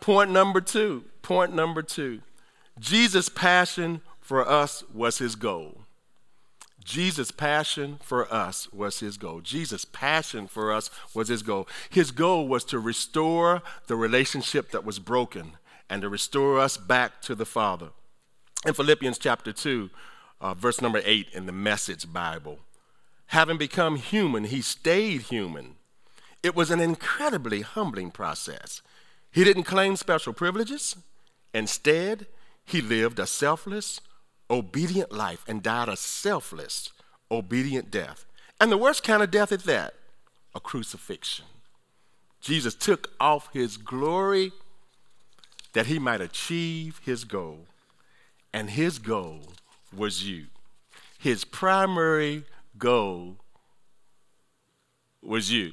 point 0.00 0.30
number 0.30 0.60
two, 0.60 1.04
point 1.20 1.54
number 1.54 1.82
two. 1.82 2.20
Jesus' 2.78 3.28
passion 3.28 4.00
for 4.20 4.48
us 4.48 4.82
was 4.94 5.18
his 5.18 5.34
goal. 5.34 5.82
Jesus' 6.84 7.30
passion 7.30 7.98
for 8.02 8.32
us 8.32 8.72
was 8.72 9.00
his 9.00 9.16
goal. 9.16 9.40
Jesus' 9.40 9.84
passion 9.84 10.48
for 10.48 10.72
us 10.72 10.90
was 11.14 11.28
his 11.28 11.42
goal. 11.42 11.68
His 11.90 12.10
goal 12.10 12.48
was 12.48 12.64
to 12.64 12.78
restore 12.78 13.62
the 13.86 13.96
relationship 13.96 14.70
that 14.70 14.84
was 14.84 14.98
broken 14.98 15.52
and 15.92 16.00
to 16.00 16.08
restore 16.08 16.58
us 16.58 16.78
back 16.78 17.20
to 17.20 17.34
the 17.34 17.44
Father. 17.44 17.90
In 18.64 18.72
Philippians 18.72 19.18
chapter 19.18 19.52
2, 19.52 19.90
uh, 20.40 20.54
verse 20.54 20.80
number 20.80 21.02
8 21.04 21.28
in 21.34 21.44
the 21.44 21.52
Message 21.52 22.10
Bible, 22.10 22.60
having 23.26 23.58
become 23.58 23.96
human, 23.96 24.44
he 24.44 24.62
stayed 24.62 25.20
human. 25.20 25.74
It 26.42 26.56
was 26.56 26.70
an 26.70 26.80
incredibly 26.80 27.60
humbling 27.60 28.10
process. 28.10 28.80
He 29.30 29.44
didn't 29.44 29.64
claim 29.64 29.96
special 29.96 30.32
privileges. 30.32 30.96
Instead, 31.52 32.26
he 32.64 32.80
lived 32.80 33.18
a 33.18 33.26
selfless, 33.26 34.00
obedient 34.48 35.12
life 35.12 35.44
and 35.46 35.62
died 35.62 35.90
a 35.90 35.96
selfless, 35.98 36.90
obedient 37.30 37.90
death. 37.90 38.24
And 38.58 38.72
the 38.72 38.78
worst 38.78 39.02
kind 39.02 39.22
of 39.22 39.30
death 39.30 39.52
is 39.52 39.64
that 39.64 39.92
a 40.54 40.60
crucifixion. 40.60 41.44
Jesus 42.40 42.74
took 42.74 43.10
off 43.20 43.50
his 43.52 43.76
glory 43.76 44.52
that 45.72 45.86
he 45.86 45.98
might 45.98 46.20
achieve 46.20 47.00
his 47.04 47.24
goal. 47.24 47.66
And 48.52 48.70
his 48.70 48.98
goal 48.98 49.40
was 49.96 50.28
you. 50.28 50.46
His 51.18 51.44
primary 51.44 52.44
goal 52.76 53.36
was 55.22 55.50
you. 55.50 55.72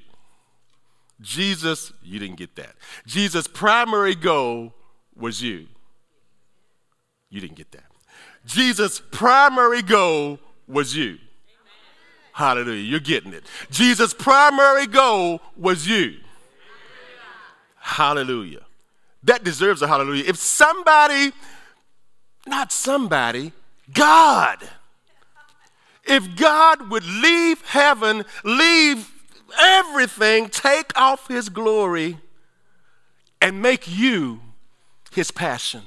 Jesus, 1.22 1.92
you 2.02 2.20
didn't 2.20 2.38
get 2.38 2.56
that. 2.56 2.76
Jesus' 3.06 3.48
primary 3.48 4.16
goal 4.16 4.74
was 5.16 5.42
you. 5.42 5.68
You 7.30 7.42
didn't 7.42 7.58
get 7.58 7.72
that. 7.72 7.84
Jesus' 8.46 9.02
primary 9.12 9.82
goal 9.82 10.40
was 10.68 10.96
you. 10.96 11.10
Amen. 11.10 11.20
Hallelujah. 12.34 12.84
You're 12.84 13.00
getting 13.00 13.34
it. 13.34 13.44
Jesus' 13.70 14.14
primary 14.14 14.88
goal 14.88 15.42
was 15.58 15.88
you. 15.88 16.20
Hallelujah. 17.76 18.62
That 19.24 19.44
deserves 19.44 19.82
a 19.82 19.88
hallelujah. 19.88 20.24
If 20.28 20.38
somebody, 20.38 21.32
not 22.48 22.72
somebody, 22.72 23.52
God, 23.94 24.58
if 26.06 26.36
God 26.36 26.90
would 26.90 27.06
leave 27.06 27.62
heaven, 27.66 28.26
leave 28.44 29.12
everything, 29.60 30.50
take 30.50 30.98
off 30.98 31.28
his 31.28 31.50
glory, 31.50 32.18
and 33.42 33.62
make 33.62 33.88
you 33.88 34.42
his 35.12 35.32
passion 35.32 35.82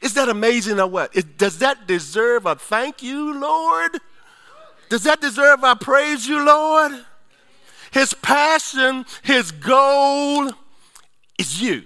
is 0.00 0.14
that 0.14 0.28
amazing 0.28 0.78
or 0.78 0.86
what? 0.86 1.12
Does 1.36 1.58
that 1.58 1.86
deserve 1.86 2.46
a 2.46 2.54
thank 2.54 3.02
you, 3.02 3.38
Lord? 3.38 3.98
Does 4.88 5.02
that 5.04 5.20
deserve 5.20 5.64
a 5.64 5.76
praise 5.76 6.26
you, 6.26 6.44
Lord? 6.44 6.92
His 7.90 8.14
passion, 8.14 9.06
his 9.22 9.50
goal 9.50 10.50
is 11.38 11.60
you. 11.60 11.84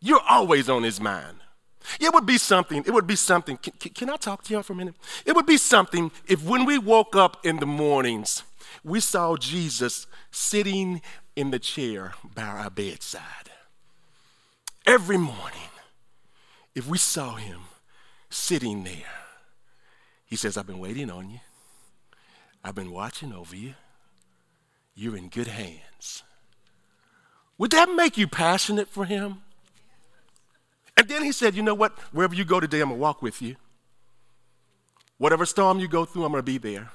You're 0.00 0.22
always 0.28 0.68
on 0.68 0.82
his 0.82 1.00
mind. 1.00 1.38
It 2.00 2.12
would 2.12 2.26
be 2.26 2.38
something, 2.38 2.84
it 2.86 2.92
would 2.92 3.06
be 3.06 3.16
something. 3.16 3.56
Can, 3.56 3.72
can 3.72 4.10
I 4.10 4.16
talk 4.16 4.44
to 4.44 4.52
y'all 4.52 4.62
for 4.62 4.74
a 4.74 4.76
minute? 4.76 4.94
It 5.24 5.34
would 5.34 5.46
be 5.46 5.56
something 5.56 6.10
if 6.26 6.44
when 6.44 6.64
we 6.64 6.78
woke 6.78 7.16
up 7.16 7.44
in 7.44 7.56
the 7.56 7.66
mornings, 7.66 8.42
we 8.84 9.00
saw 9.00 9.36
Jesus 9.36 10.06
sitting 10.30 11.00
in 11.34 11.50
the 11.50 11.58
chair 11.58 12.14
by 12.34 12.42
our 12.42 12.70
bedside. 12.70 13.50
Every 14.86 15.18
morning 15.18 15.68
if 16.78 16.86
we 16.86 16.96
saw 16.96 17.34
him 17.34 17.62
sitting 18.30 18.84
there, 18.84 19.18
he 20.24 20.36
says, 20.36 20.56
I've 20.56 20.68
been 20.68 20.78
waiting 20.78 21.10
on 21.10 21.28
you. 21.28 21.40
I've 22.62 22.76
been 22.76 22.92
watching 22.92 23.32
over 23.32 23.56
you. 23.56 23.74
You're 24.94 25.16
in 25.16 25.28
good 25.28 25.48
hands. 25.48 26.22
Would 27.56 27.72
that 27.72 27.88
make 27.90 28.16
you 28.16 28.28
passionate 28.28 28.88
for 28.88 29.06
him? 29.06 29.42
And 30.98 31.08
then 31.08 31.22
he 31.22 31.30
said, 31.30 31.54
You 31.54 31.62
know 31.62 31.74
what? 31.74 31.96
Wherever 32.12 32.34
you 32.34 32.44
go 32.44 32.58
today, 32.58 32.80
I'm 32.80 32.88
going 32.88 32.98
to 32.98 33.02
walk 33.02 33.22
with 33.22 33.40
you. 33.40 33.54
Whatever 35.16 35.46
storm 35.46 35.78
you 35.78 35.86
go 35.86 36.04
through, 36.04 36.24
I'm 36.24 36.32
going 36.32 36.44
to 36.44 36.46
be 36.46 36.58
there. 36.58 36.90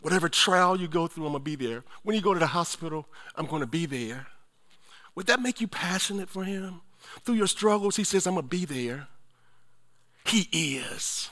Whatever 0.00 0.28
trial 0.28 0.80
you 0.80 0.86
go 0.86 1.08
through, 1.08 1.26
I'm 1.26 1.32
going 1.32 1.44
to 1.44 1.56
be 1.56 1.66
there. 1.66 1.82
When 2.04 2.14
you 2.14 2.22
go 2.22 2.32
to 2.32 2.38
the 2.38 2.46
hospital, 2.46 3.06
I'm 3.34 3.46
going 3.46 3.60
to 3.60 3.66
be 3.66 3.84
there. 3.84 4.28
Would 5.16 5.26
that 5.26 5.42
make 5.42 5.60
you 5.60 5.66
passionate 5.66 6.30
for 6.30 6.44
him? 6.44 6.82
Through 7.24 7.34
your 7.34 7.46
struggles, 7.48 7.96
He 7.96 8.04
says, 8.04 8.26
I'm 8.26 8.34
going 8.34 8.44
to 8.44 8.48
be 8.48 8.64
there. 8.64 9.08
He 10.24 10.48
is. 10.52 11.30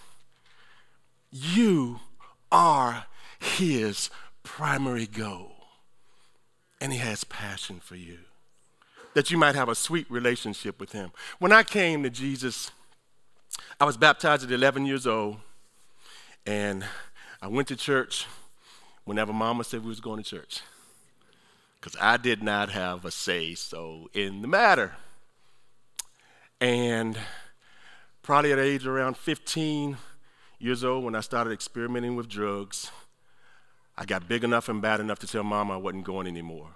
You 1.30 2.00
are 2.50 3.06
His 3.38 4.10
primary 4.42 5.06
goal. 5.06 5.52
And 6.80 6.92
He 6.92 6.98
has 6.98 7.22
passion 7.22 7.78
for 7.80 7.96
you. 7.96 8.18
That 9.14 9.30
you 9.30 9.38
might 9.38 9.54
have 9.54 9.68
a 9.68 9.74
sweet 9.74 10.10
relationship 10.10 10.80
with 10.80 10.92
Him. 10.92 11.10
When 11.38 11.52
I 11.52 11.62
came 11.62 12.02
to 12.02 12.10
Jesus, 12.10 12.70
I 13.80 13.84
was 13.84 13.96
baptized 13.96 14.44
at 14.44 14.50
11 14.50 14.86
years 14.86 15.06
old. 15.06 15.36
And 16.46 16.84
I 17.40 17.48
went 17.48 17.68
to 17.68 17.76
church 17.76 18.26
whenever 19.04 19.32
mama 19.32 19.64
said 19.64 19.82
we 19.82 19.88
was 19.88 20.00
going 20.00 20.22
to 20.22 20.28
church. 20.28 20.60
Because 21.80 21.96
I 22.00 22.16
did 22.16 22.42
not 22.42 22.70
have 22.70 23.04
a 23.04 23.10
say 23.10 23.54
so 23.54 24.08
in 24.14 24.42
the 24.42 24.48
matter. 24.48 24.94
And 26.60 27.18
probably 28.22 28.52
at 28.52 28.58
age 28.58 28.86
around 28.86 29.16
15 29.16 29.98
years 30.58 30.82
old, 30.82 31.04
when 31.04 31.14
I 31.14 31.20
started 31.20 31.52
experimenting 31.52 32.16
with 32.16 32.28
drugs, 32.28 32.90
I 33.96 34.06
got 34.06 34.28
big 34.28 34.44
enough 34.44 34.68
and 34.68 34.80
bad 34.80 35.00
enough 35.00 35.18
to 35.20 35.26
tell 35.26 35.44
Mama 35.44 35.74
I 35.74 35.76
wasn't 35.76 36.04
going 36.04 36.26
anymore. 36.26 36.68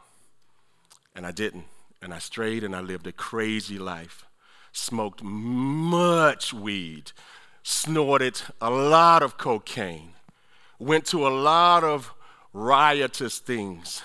And 1.14 1.26
I 1.26 1.30
didn't. 1.30 1.64
And 2.00 2.14
I 2.14 2.18
strayed 2.18 2.64
and 2.64 2.74
I 2.74 2.80
lived 2.80 3.06
a 3.06 3.12
crazy 3.12 3.78
life. 3.78 4.24
Smoked 4.72 5.22
much 5.22 6.52
weed, 6.52 7.12
snorted 7.62 8.40
a 8.60 8.70
lot 8.70 9.22
of 9.22 9.36
cocaine, 9.38 10.12
went 10.78 11.06
to 11.06 11.26
a 11.26 11.30
lot 11.30 11.82
of 11.82 12.14
riotous 12.52 13.38
things. 13.38 14.02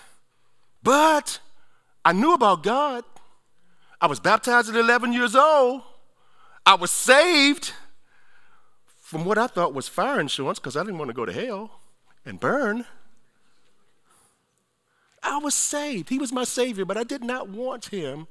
But 0.82 1.40
I 2.04 2.14
knew 2.14 2.34
about 2.34 2.64
God. 2.64 3.04
I 4.02 4.08
was 4.08 4.20
baptized 4.20 4.70
at 4.70 4.76
11 4.76 5.14
years 5.14 5.36
old. 5.36 5.82
I 6.66 6.76
was 6.76 6.92
saved 6.92 7.74
from 9.00 9.26
what 9.26 9.38
I 9.38 9.48
thought 9.48 9.74
was 9.74 9.88
fire 9.88 10.20
insurance 10.20 10.60
because 10.60 10.76
I 10.76 10.82
didn't 10.82 10.98
want 10.98 11.10
to 11.10 11.14
go 11.14 11.26
to 11.26 11.32
hell 11.32 11.80
and 12.26 12.40
burn. 12.40 12.86
I 15.24 15.38
was 15.38 15.56
saved. 15.56 16.10
He 16.10 16.20
was 16.20 16.32
my 16.32 16.44
Savior, 16.44 16.86
but 16.86 16.98
I 16.98 17.04
did 17.04 17.24
not 17.24 17.50
want 17.50 17.86
Him 17.86 18.28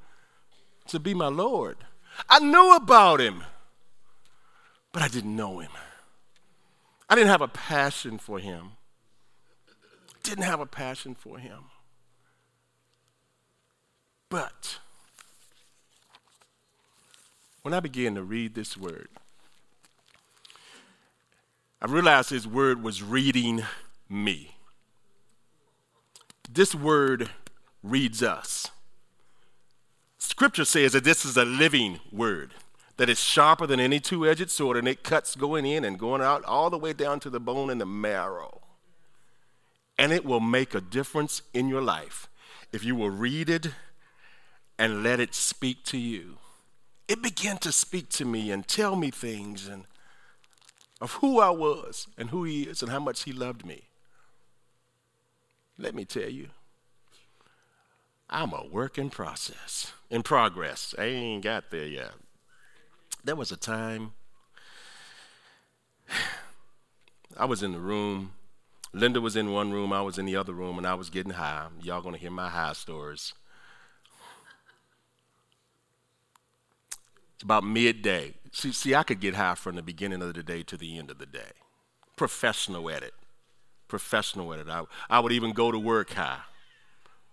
to 0.88 1.00
be 1.00 1.14
my 1.14 1.28
Lord. 1.28 1.78
I 2.28 2.38
knew 2.38 2.75
about 2.76 3.20
Him, 3.20 3.44
but 4.92 5.02
I 5.02 5.08
didn't 5.08 5.34
know 5.34 5.61
Him. 5.61 5.70
I 7.08 7.14
didn't 7.14 7.30
have 7.30 7.42
a 7.42 7.49
passion 7.49 8.18
for 8.18 8.38
Him. 8.38 8.72
Didn't 10.22 10.44
have 10.44 10.61
a 10.61 10.66
passion 10.66 11.14
for 11.14 11.38
Him. 11.38 11.64
But 14.28 14.78
when 17.62 17.75
I 17.75 17.80
began 17.80 18.14
to 18.14 18.22
read 18.22 18.54
this 18.54 18.76
word, 18.76 19.08
I 21.82 21.87
realized 21.87 22.30
his 22.30 22.46
word 22.46 22.80
was 22.82 23.02
reading 23.02 23.64
me. 24.08 24.54
This 26.52 26.75
word 26.75 27.30
reads 27.82 28.23
us. 28.23 28.71
Scripture 30.18 30.64
says 30.64 30.92
that 30.92 31.04
this 31.04 31.25
is 31.25 31.37
a 31.37 31.44
living 31.44 32.00
word, 32.11 32.54
that 32.97 33.09
is 33.09 33.18
sharper 33.18 33.66
than 33.66 33.80
any 33.80 34.00
two 34.00 34.28
edged 34.28 34.50
sword, 34.50 34.76
and 34.76 34.87
it 34.87 35.02
cuts 35.02 35.35
going 35.35 35.66
in 35.66 35.85
and 35.85 35.99
going 35.99 36.23
out 36.23 36.44
all 36.44 36.71
the 36.71 36.78
way 36.78 36.92
down 36.92 37.21
to 37.21 37.30
the 37.30 37.40
bone 37.40 37.71
and 37.71 37.80
the 37.80 37.87
marrow. 37.87 38.61
And 39.99 40.12
it 40.12 40.25
will 40.25 40.40
make 40.40 40.75
a 40.75 40.80
difference 40.80 41.42
in 41.52 41.68
your 41.68 41.82
life 41.82 42.28
if 42.73 42.85
you 42.85 42.97
will 42.97 43.11
read 43.11 43.49
it 43.49 43.68
and 44.78 45.02
let 45.02 45.21
it 45.21 45.35
speak 45.35 45.85
to 45.85 45.99
you 45.99 46.38
it 47.12 47.23
began 47.23 47.59
to 47.59 47.71
speak 47.71 48.09
to 48.09 48.25
me 48.25 48.50
and 48.50 48.66
tell 48.66 48.97
me 48.97 49.11
things 49.11 49.68
and 49.68 49.85
of 50.99 51.12
who 51.14 51.40
I 51.40 51.50
was 51.50 52.06
and 52.16 52.30
who 52.30 52.44
he 52.44 52.62
is 52.62 52.80
and 52.80 52.90
how 52.90 53.00
much 53.00 53.25
he 53.25 53.32
loved 53.32 53.66
me. 53.66 53.88
Let 55.79 55.95
me 55.95 56.05
tell 56.05 56.29
you, 56.29 56.49
I'm 58.29 58.52
a 58.52 58.67
work 58.67 58.99
in 58.99 59.11
process, 59.11 59.93
in 60.11 60.23
progress. 60.23 60.95
I 60.99 61.05
ain't 61.05 61.45
got 61.45 61.71
there 61.71 61.87
yet. 61.87 62.12
There 63.25 63.37
was 63.37 63.52
a 63.52 63.57
time 63.57 64.12
I 67.37 67.45
was 67.45 67.62
in 67.62 67.73
the 67.73 67.79
room. 67.79 68.33
Linda 68.93 69.21
was 69.21 69.37
in 69.37 69.52
one 69.52 69.73
room, 69.73 69.93
I 69.93 70.02
was 70.02 70.19
in 70.19 70.26
the 70.26 70.37
other 70.37 70.52
room, 70.52 70.76
and 70.76 70.87
I 70.87 70.95
was 70.95 71.09
getting 71.09 71.33
high. 71.33 71.69
Y'all 71.81 72.02
gonna 72.02 72.19
hear 72.19 72.31
my 72.31 72.49
high 72.49 72.75
stories. 72.75 73.33
It's 77.35 77.43
about 77.43 77.64
midday. 77.64 78.35
See, 78.52 78.73
see, 78.73 78.95
I 78.95 79.02
could 79.02 79.19
get 79.21 79.35
high 79.35 79.55
from 79.55 79.76
the 79.76 79.83
beginning 79.83 80.21
of 80.21 80.35
the 80.35 80.43
day 80.43 80.62
to 80.64 80.76
the 80.76 80.99
end 80.99 81.11
of 81.11 81.19
the 81.19 81.26
day. 81.26 81.52
Professional 82.17 82.88
at 82.91 83.02
it. 83.02 83.14
Professional 83.92 84.54
at 84.54 84.61
it. 84.61 84.68
I, 84.70 84.84
I 85.11 85.20
would 85.20 85.32
even 85.32 85.52
go 85.52 85.70
to 85.70 85.78
work 85.78 86.14
high. 86.14 86.38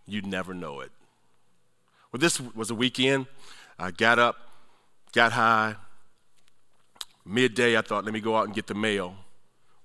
You'd 0.05 0.25
never 0.27 0.53
know 0.53 0.81
it. 0.81 0.91
Well, 2.11 2.19
this 2.19 2.37
was 2.41 2.69
a 2.69 2.75
weekend. 2.75 3.27
I 3.79 3.91
got 3.91 4.19
up, 4.19 4.35
got 5.13 5.31
high. 5.31 5.77
Midday, 7.23 7.77
I 7.77 7.81
thought, 7.81 8.03
let 8.03 8.13
me 8.13 8.19
go 8.19 8.35
out 8.35 8.43
and 8.43 8.53
get 8.53 8.67
the 8.67 8.75
mail. 8.75 9.15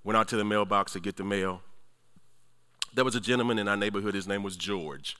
Went 0.03 0.17
out 0.17 0.27
to 0.31 0.37
the 0.37 0.45
mailbox 0.45 0.95
to 0.95 1.01
get 1.01 1.17
the 1.17 1.23
mail. 1.23 1.63
There 2.93 3.05
was 3.05 3.15
a 3.15 3.21
gentleman 3.21 3.61
in 3.61 3.69
our 3.69 3.77
neighborhood, 3.77 4.17
his 4.17 4.27
name 4.27 4.43
was 4.43 4.57
George. 4.57 5.17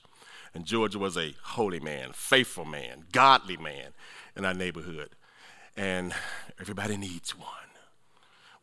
And 0.53 0.65
George 0.65 0.97
was 0.97 1.15
a 1.15 1.35
holy 1.41 1.79
man, 1.79 2.09
faithful 2.11 2.65
man, 2.65 3.05
godly 3.13 3.55
man 3.55 3.93
in 4.35 4.43
our 4.43 4.53
neighborhood. 4.53 5.11
And 5.77 6.13
everybody 6.59 6.97
needs 6.97 7.31
one. 7.39 7.64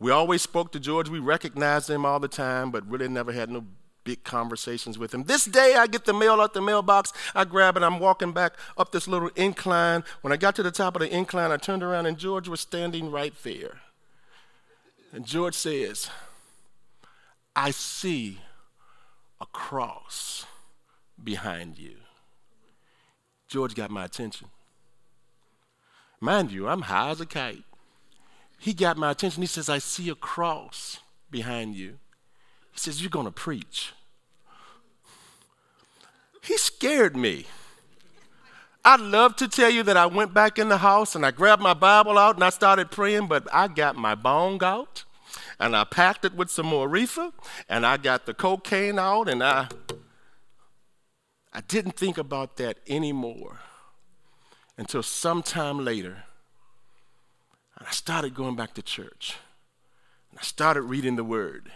We 0.02 0.10
always 0.10 0.42
spoke 0.42 0.72
to 0.72 0.80
George. 0.80 1.08
We 1.08 1.20
recognized 1.20 1.88
him 1.88 2.04
all 2.04 2.18
the 2.18 2.26
time, 2.26 2.72
but 2.72 2.84
really 2.90 3.06
never 3.06 3.30
had 3.30 3.48
no 3.50 3.64
big 4.02 4.24
conversations 4.24 4.98
with 4.98 5.14
him. 5.14 5.22
This 5.22 5.44
day, 5.44 5.76
I 5.76 5.86
get 5.86 6.06
the 6.06 6.12
mail 6.12 6.40
out 6.40 6.54
the 6.54 6.60
mailbox. 6.60 7.12
I 7.36 7.44
grab 7.44 7.76
it. 7.76 7.84
I'm 7.84 8.00
walking 8.00 8.32
back 8.32 8.54
up 8.76 8.90
this 8.90 9.06
little 9.06 9.30
incline. 9.36 10.02
When 10.22 10.32
I 10.32 10.36
got 10.36 10.56
to 10.56 10.64
the 10.64 10.72
top 10.72 10.96
of 10.96 11.02
the 11.02 11.16
incline, 11.16 11.52
I 11.52 11.56
turned 11.56 11.84
around, 11.84 12.06
and 12.06 12.18
George 12.18 12.48
was 12.48 12.60
standing 12.60 13.12
right 13.12 13.32
there. 13.44 13.78
And 15.12 15.24
George 15.24 15.54
says, 15.54 16.10
I 17.54 17.70
see 17.70 18.40
a 19.40 19.46
cross 19.46 20.46
behind 21.22 21.78
you. 21.78 21.94
George 23.46 23.76
got 23.76 23.92
my 23.92 24.04
attention. 24.04 24.48
Mind 26.20 26.50
you, 26.50 26.66
I'm 26.66 26.82
high 26.82 27.10
as 27.10 27.20
a 27.20 27.26
kite. 27.26 27.62
He 28.62 28.74
got 28.74 28.96
my 28.96 29.10
attention. 29.10 29.42
He 29.42 29.48
says, 29.48 29.68
I 29.68 29.78
see 29.78 30.08
a 30.08 30.14
cross 30.14 31.00
behind 31.32 31.74
you. 31.74 31.98
He 32.70 32.78
says, 32.78 33.02
You're 33.02 33.10
going 33.10 33.26
to 33.26 33.32
preach. 33.32 33.92
He 36.44 36.56
scared 36.56 37.16
me. 37.16 37.46
I'd 38.84 39.00
love 39.00 39.34
to 39.36 39.48
tell 39.48 39.68
you 39.68 39.82
that 39.82 39.96
I 39.96 40.06
went 40.06 40.32
back 40.32 40.60
in 40.60 40.68
the 40.68 40.78
house 40.78 41.16
and 41.16 41.26
I 41.26 41.32
grabbed 41.32 41.60
my 41.60 41.74
Bible 41.74 42.16
out 42.16 42.36
and 42.36 42.44
I 42.44 42.50
started 42.50 42.92
praying, 42.92 43.26
but 43.26 43.48
I 43.52 43.66
got 43.66 43.96
my 43.96 44.14
bong 44.14 44.62
out 44.62 45.06
and 45.58 45.74
I 45.74 45.82
packed 45.82 46.24
it 46.24 46.36
with 46.36 46.48
some 46.48 46.66
more 46.66 46.88
reefer 46.88 47.32
and 47.68 47.84
I 47.84 47.96
got 47.96 48.26
the 48.26 48.34
cocaine 48.34 48.96
out 48.96 49.28
and 49.28 49.42
I 49.42 49.66
I 51.52 51.62
didn't 51.62 51.96
think 51.96 52.16
about 52.16 52.58
that 52.58 52.78
anymore 52.86 53.58
until 54.78 55.02
sometime 55.02 55.84
later. 55.84 56.22
And 57.82 57.88
I 57.88 57.90
started 57.94 58.36
going 58.36 58.54
back 58.54 58.74
to 58.74 58.82
church. 58.82 59.34
And 60.30 60.38
I 60.38 60.42
started 60.42 60.82
reading 60.82 61.16
the 61.16 61.24
word. 61.24 61.72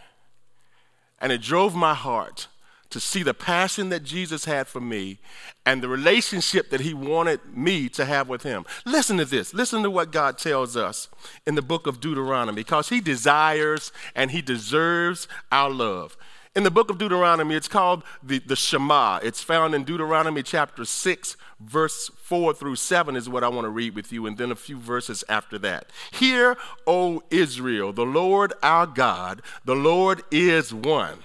And 1.21 1.33
it 1.33 1.43
drove 1.43 1.75
my 1.75 1.95
heart 1.95 2.47
to 2.91 3.01
see 3.01 3.25
the 3.25 3.35
passion 3.35 3.89
that 3.89 4.05
Jesus 4.05 4.45
had 4.45 4.69
for 4.69 4.81
me 4.81 5.19
and 5.67 5.83
the 5.83 5.89
relationship 5.89 6.71
that 6.71 6.83
he 6.83 6.95
wanted 6.95 7.41
me 7.53 7.89
to 7.89 8.05
have 8.05 8.29
with 8.29 8.45
him. 8.45 8.65
Listen 8.85 9.17
to 9.17 9.25
this. 9.25 9.53
Listen 9.53 9.83
to 9.83 9.91
what 9.91 10.13
God 10.13 10.39
tells 10.39 10.77
us 10.77 11.09
in 11.45 11.57
the 11.57 11.61
book 11.61 11.89
of 11.89 11.99
Deuteronomy 11.99 12.55
because 12.55 12.89
he 12.89 13.01
desires 13.01 13.91
and 14.15 14.31
he 14.31 14.41
deserves 14.41 15.27
our 15.51 15.71
love. 15.71 16.17
In 16.57 16.63
the 16.63 16.71
book 16.71 16.89
of 16.89 16.97
Deuteronomy, 16.97 17.55
it's 17.55 17.69
called 17.69 18.03
the, 18.23 18.39
the 18.39 18.57
Shema. 18.57 19.21
It's 19.23 19.43
found 19.43 19.75
in 19.75 19.85
Deuteronomy 19.85 20.43
chapter 20.43 20.87
6, 20.87 21.37
verse 21.61 22.11
4 22.17 22.55
through 22.55 22.77
7 22.77 23.15
is 23.15 23.29
what 23.29 23.45
I 23.45 23.49
want 23.49 23.67
to 23.67 23.69
read 23.69 23.95
with 23.95 24.11
you, 24.11 24.25
and 24.25 24.39
then 24.39 24.51
a 24.51 24.57
few 24.57 24.79
verses 24.79 25.23
after 25.29 25.59
that. 25.59 25.91
Hear, 26.13 26.57
O 26.87 27.23
Israel, 27.31 27.93
the 27.93 28.07
Lord 28.07 28.55
our 28.63 28.87
God, 28.87 29.43
the 29.67 29.77
Lord 29.77 30.23
is 30.31 30.73
one. 30.73 31.19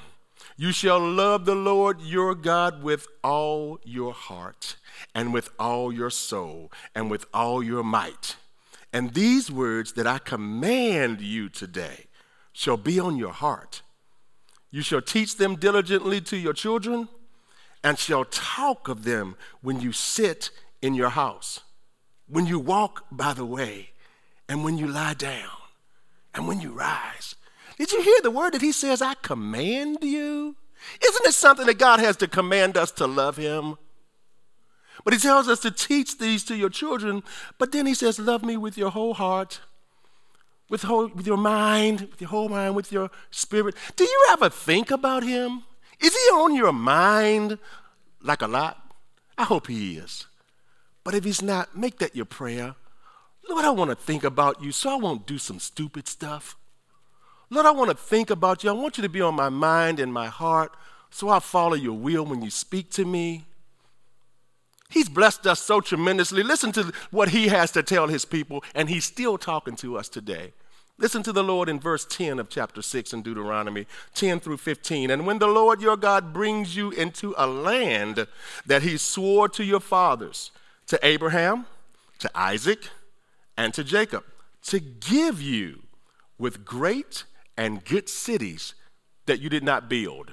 You 0.57 0.73
shall 0.73 0.99
love 0.99 1.45
the 1.45 1.55
Lord 1.55 2.01
your 2.01 2.35
God 2.35 2.83
with 2.83 3.07
all 3.23 3.79
your 3.85 4.11
heart, 4.11 4.75
and 5.15 5.33
with 5.33 5.49
all 5.57 5.93
your 5.93 6.09
soul, 6.09 6.73
and 6.93 7.09
with 7.09 7.25
all 7.33 7.63
your 7.63 7.83
might. 7.83 8.35
And 8.91 9.13
these 9.13 9.49
words 9.49 9.93
that 9.93 10.05
I 10.05 10.17
command 10.17 11.21
you 11.21 11.47
today 11.47 12.07
shall 12.51 12.75
be 12.75 12.99
on 12.99 13.15
your 13.15 13.31
heart. 13.31 13.81
You 14.71 14.81
shall 14.81 15.01
teach 15.01 15.37
them 15.37 15.57
diligently 15.57 16.21
to 16.21 16.37
your 16.37 16.53
children, 16.53 17.09
and 17.83 17.99
shall 17.99 18.25
talk 18.25 18.87
of 18.87 19.03
them 19.03 19.35
when 19.61 19.81
you 19.81 19.91
sit 19.91 20.49
in 20.81 20.93
your 20.93 21.09
house, 21.09 21.61
when 22.27 22.45
you 22.45 22.59
walk 22.59 23.05
by 23.11 23.33
the 23.33 23.45
way, 23.45 23.89
and 24.47 24.63
when 24.63 24.77
you 24.77 24.87
lie 24.87 25.13
down, 25.13 25.49
and 26.33 26.47
when 26.47 26.61
you 26.61 26.71
rise 26.71 27.35
did 27.81 27.91
you 27.93 28.03
hear 28.03 28.21
the 28.21 28.29
word 28.29 28.53
that 28.53 28.61
he 28.61 28.71
says, 28.71 29.01
I 29.01 29.15
command 29.23 30.03
you? 30.03 30.55
Isn't 31.03 31.25
it 31.25 31.33
something 31.33 31.65
that 31.65 31.79
God 31.79 31.99
has 31.99 32.15
to 32.17 32.27
command 32.27 32.77
us 32.77 32.91
to 32.91 33.07
love 33.07 33.37
him? 33.37 33.75
But 35.03 35.15
he 35.15 35.19
tells 35.19 35.47
us 35.47 35.61
to 35.61 35.71
teach 35.71 36.19
these 36.19 36.43
to 36.43 36.55
your 36.55 36.69
children, 36.69 37.23
but 37.57 37.71
then 37.71 37.87
he 37.87 37.95
says, 37.95 38.19
Love 38.19 38.43
me 38.43 38.55
with 38.55 38.77
your 38.77 38.91
whole 38.91 39.15
heart, 39.15 39.61
with, 40.71 40.81
whole, 40.83 41.09
with 41.09 41.27
your 41.27 41.37
mind, 41.37 42.07
with 42.09 42.21
your 42.21 42.29
whole 42.29 42.49
mind, 42.49 42.75
with 42.75 42.91
your 42.91 43.11
spirit. 43.29 43.75
Do 43.95 44.03
you 44.03 44.27
ever 44.31 44.49
think 44.49 44.89
about 44.89 45.21
him? 45.21 45.63
Is 45.99 46.13
he 46.13 46.31
on 46.31 46.55
your 46.55 46.73
mind 46.73 47.59
like 48.23 48.41
a 48.41 48.47
lot? 48.47 48.95
I 49.37 49.43
hope 49.43 49.67
he 49.67 49.97
is. 49.97 50.25
But 51.03 51.13
if 51.13 51.23
he's 51.23 51.41
not, 51.41 51.77
make 51.77 51.99
that 51.99 52.15
your 52.15 52.25
prayer. 52.25 52.75
Lord, 53.47 53.65
I 53.65 53.69
want 53.69 53.89
to 53.89 53.95
think 53.95 54.23
about 54.23 54.63
you 54.63 54.71
so 54.71 54.91
I 54.91 54.95
won't 54.95 55.27
do 55.27 55.37
some 55.37 55.59
stupid 55.59 56.07
stuff. 56.07 56.55
Lord, 57.49 57.65
I 57.65 57.71
want 57.71 57.91
to 57.91 57.97
think 57.97 58.29
about 58.29 58.63
you. 58.63 58.69
I 58.69 58.73
want 58.73 58.97
you 58.97 59.03
to 59.03 59.09
be 59.09 59.21
on 59.21 59.35
my 59.35 59.49
mind 59.49 59.99
and 59.99 60.13
my 60.13 60.27
heart 60.27 60.73
so 61.09 61.27
I'll 61.27 61.41
follow 61.41 61.75
your 61.75 61.97
will 61.97 62.25
when 62.25 62.41
you 62.41 62.49
speak 62.49 62.89
to 62.91 63.03
me. 63.03 63.45
He's 64.89 65.09
blessed 65.09 65.45
us 65.45 65.59
so 65.59 65.81
tremendously. 65.81 66.43
Listen 66.43 66.71
to 66.73 66.91
what 67.11 67.29
he 67.29 67.49
has 67.49 67.71
to 67.71 67.83
tell 67.83 68.07
his 68.07 68.25
people, 68.25 68.63
and 68.73 68.89
he's 68.89 69.05
still 69.05 69.37
talking 69.37 69.75
to 69.77 69.97
us 69.97 70.09
today. 70.09 70.53
Listen 70.97 71.23
to 71.23 71.33
the 71.33 71.43
Lord 71.43 71.67
in 71.67 71.79
verse 71.79 72.05
10 72.05 72.39
of 72.39 72.49
chapter 72.49 72.81
6 72.81 73.13
in 73.13 73.21
Deuteronomy 73.23 73.87
10 74.13 74.39
through 74.39 74.57
15. 74.57 75.09
And 75.09 75.25
when 75.25 75.39
the 75.39 75.47
Lord 75.47 75.81
your 75.81 75.97
God 75.97 76.31
brings 76.33 76.75
you 76.75 76.91
into 76.91 77.33
a 77.37 77.47
land 77.47 78.27
that 78.65 78.83
he 78.83 78.97
swore 78.97 79.49
to 79.49 79.63
your 79.63 79.79
fathers, 79.79 80.51
to 80.87 80.99
Abraham, 81.01 81.65
to 82.19 82.29
Isaac, 82.35 82.89
and 83.57 83.73
to 83.73 83.83
Jacob, 83.83 84.23
to 84.63 84.79
give 84.79 85.41
you 85.41 85.83
with 86.37 86.65
great 86.65 87.23
and 87.57 87.83
good 87.83 88.09
cities 88.09 88.75
that 89.25 89.39
you 89.39 89.49
did 89.49 89.63
not 89.63 89.89
build, 89.89 90.31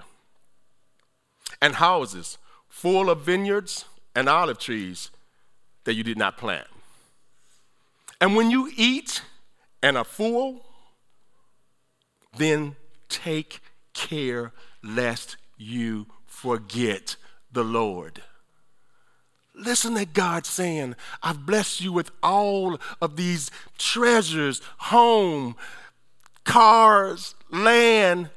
and 1.61 1.77
houses 1.77 2.39
full 2.69 3.11
of 3.11 3.21
vineyards 3.21 3.87
and 4.15 4.29
olive 4.29 4.59
trees 4.59 5.11
that 5.85 5.95
you 5.95 6.03
did 6.03 6.19
not 6.19 6.37
plant. 6.37 6.67
And 8.21 8.37
when 8.37 8.51
you 8.51 8.71
eat 8.77 9.23
and 9.83 9.97
a 9.97 10.05
fool, 10.05 10.65
then 12.37 12.77
take 13.09 13.61
care 13.95 14.53
lest 14.83 15.37
you 15.57 16.07
forget 16.27 17.17
the 17.53 17.65
Lord. 17.65 18.23
Listen 19.55 19.97
to 19.97 20.07
God 20.07 20.47
saying, 20.47 20.95
I've 21.23 21.45
blessed 21.45 21.81
you 21.81 21.93
with 21.93 22.13
all 22.23 22.79
of 23.03 23.17
these 23.17 23.51
treasures, 23.77 24.63
home, 24.79 25.57
cars, 26.45 27.35
land, 27.51 28.31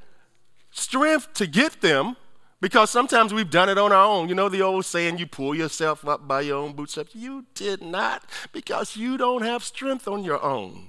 strength 0.71 1.33
to 1.35 1.45
get 1.45 1.81
them 1.81 2.15
because 2.59 2.89
sometimes 2.89 3.33
we've 3.33 3.51
done 3.51 3.69
it 3.69 3.77
on 3.77 3.91
our 3.91 4.05
own. 4.05 4.29
You 4.29 4.35
know 4.35 4.49
the 4.49 4.61
old 4.63 4.85
saying, 4.85 5.19
you 5.19 5.27
pull 5.27 5.53
yourself 5.53 6.07
up 6.07 6.27
by 6.27 6.41
your 6.41 6.57
own 6.57 6.73
bootstraps? 6.73 7.13
You 7.13 7.45
did 7.53 7.83
not 7.83 8.23
because 8.51 8.95
you 8.95 9.17
don't 9.17 9.43
have 9.43 9.63
strength 9.63 10.07
on 10.07 10.23
your 10.23 10.41
own. 10.43 10.87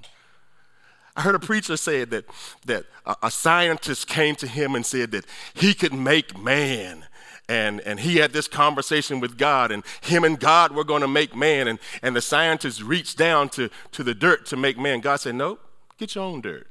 I 1.15 1.21
heard 1.21 1.35
a 1.35 1.39
preacher 1.39 1.77
say 1.77 2.05
that, 2.05 2.25
that 2.65 2.85
a, 3.05 3.29
scientist 3.29 4.07
came 4.07 4.35
to 4.37 4.47
him 4.47 4.73
and 4.73 4.85
said 4.85 5.11
that 5.11 5.25
he 5.53 5.73
could 5.73 5.93
make 5.93 6.37
man 6.37 7.05
and, 7.47 7.81
and 7.81 7.99
he 7.99 8.17
had 8.17 8.31
this 8.31 8.47
conversation 8.47 9.19
with 9.19 9.37
God, 9.37 9.69
and 9.69 9.83
him 10.01 10.23
and 10.23 10.39
God 10.39 10.71
were 10.71 10.85
going 10.85 11.01
to 11.01 11.09
make 11.09 11.35
man. 11.35 11.67
And, 11.67 11.77
and 12.01 12.15
the 12.15 12.21
scientist 12.21 12.81
reached 12.81 13.17
down 13.17 13.49
to, 13.49 13.69
to 13.91 14.01
the 14.01 14.15
dirt 14.15 14.45
to 14.47 14.55
make 14.55 14.77
man. 14.77 15.01
God 15.01 15.17
said, 15.17 15.35
Nope, 15.35 15.59
get 15.97 16.15
your 16.15 16.23
own 16.23 16.39
dirt. 16.39 16.67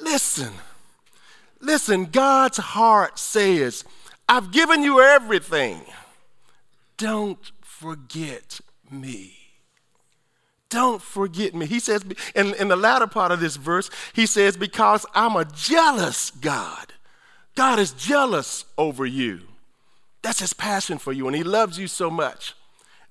Listen, 0.00 0.52
Listen, 1.64 2.04
God's 2.04 2.58
heart 2.58 3.18
says, 3.18 3.84
I've 4.28 4.52
given 4.52 4.82
you 4.82 5.00
everything. 5.00 5.80
Don't 6.98 7.52
forget 7.62 8.60
me. 8.90 9.43
Don't 10.74 11.00
forget 11.00 11.54
me. 11.54 11.66
He 11.66 11.78
says, 11.78 12.04
in, 12.34 12.52
in 12.54 12.66
the 12.66 12.74
latter 12.74 13.06
part 13.06 13.30
of 13.30 13.38
this 13.38 13.54
verse, 13.54 13.88
he 14.12 14.26
says, 14.26 14.56
Because 14.56 15.06
I'm 15.14 15.36
a 15.36 15.44
jealous 15.44 16.32
God. 16.32 16.92
God 17.54 17.78
is 17.78 17.92
jealous 17.92 18.64
over 18.76 19.06
you. 19.06 19.42
That's 20.22 20.40
his 20.40 20.52
passion 20.52 20.98
for 20.98 21.12
you, 21.12 21.28
and 21.28 21.36
he 21.36 21.44
loves 21.44 21.78
you 21.78 21.86
so 21.86 22.10
much. 22.10 22.56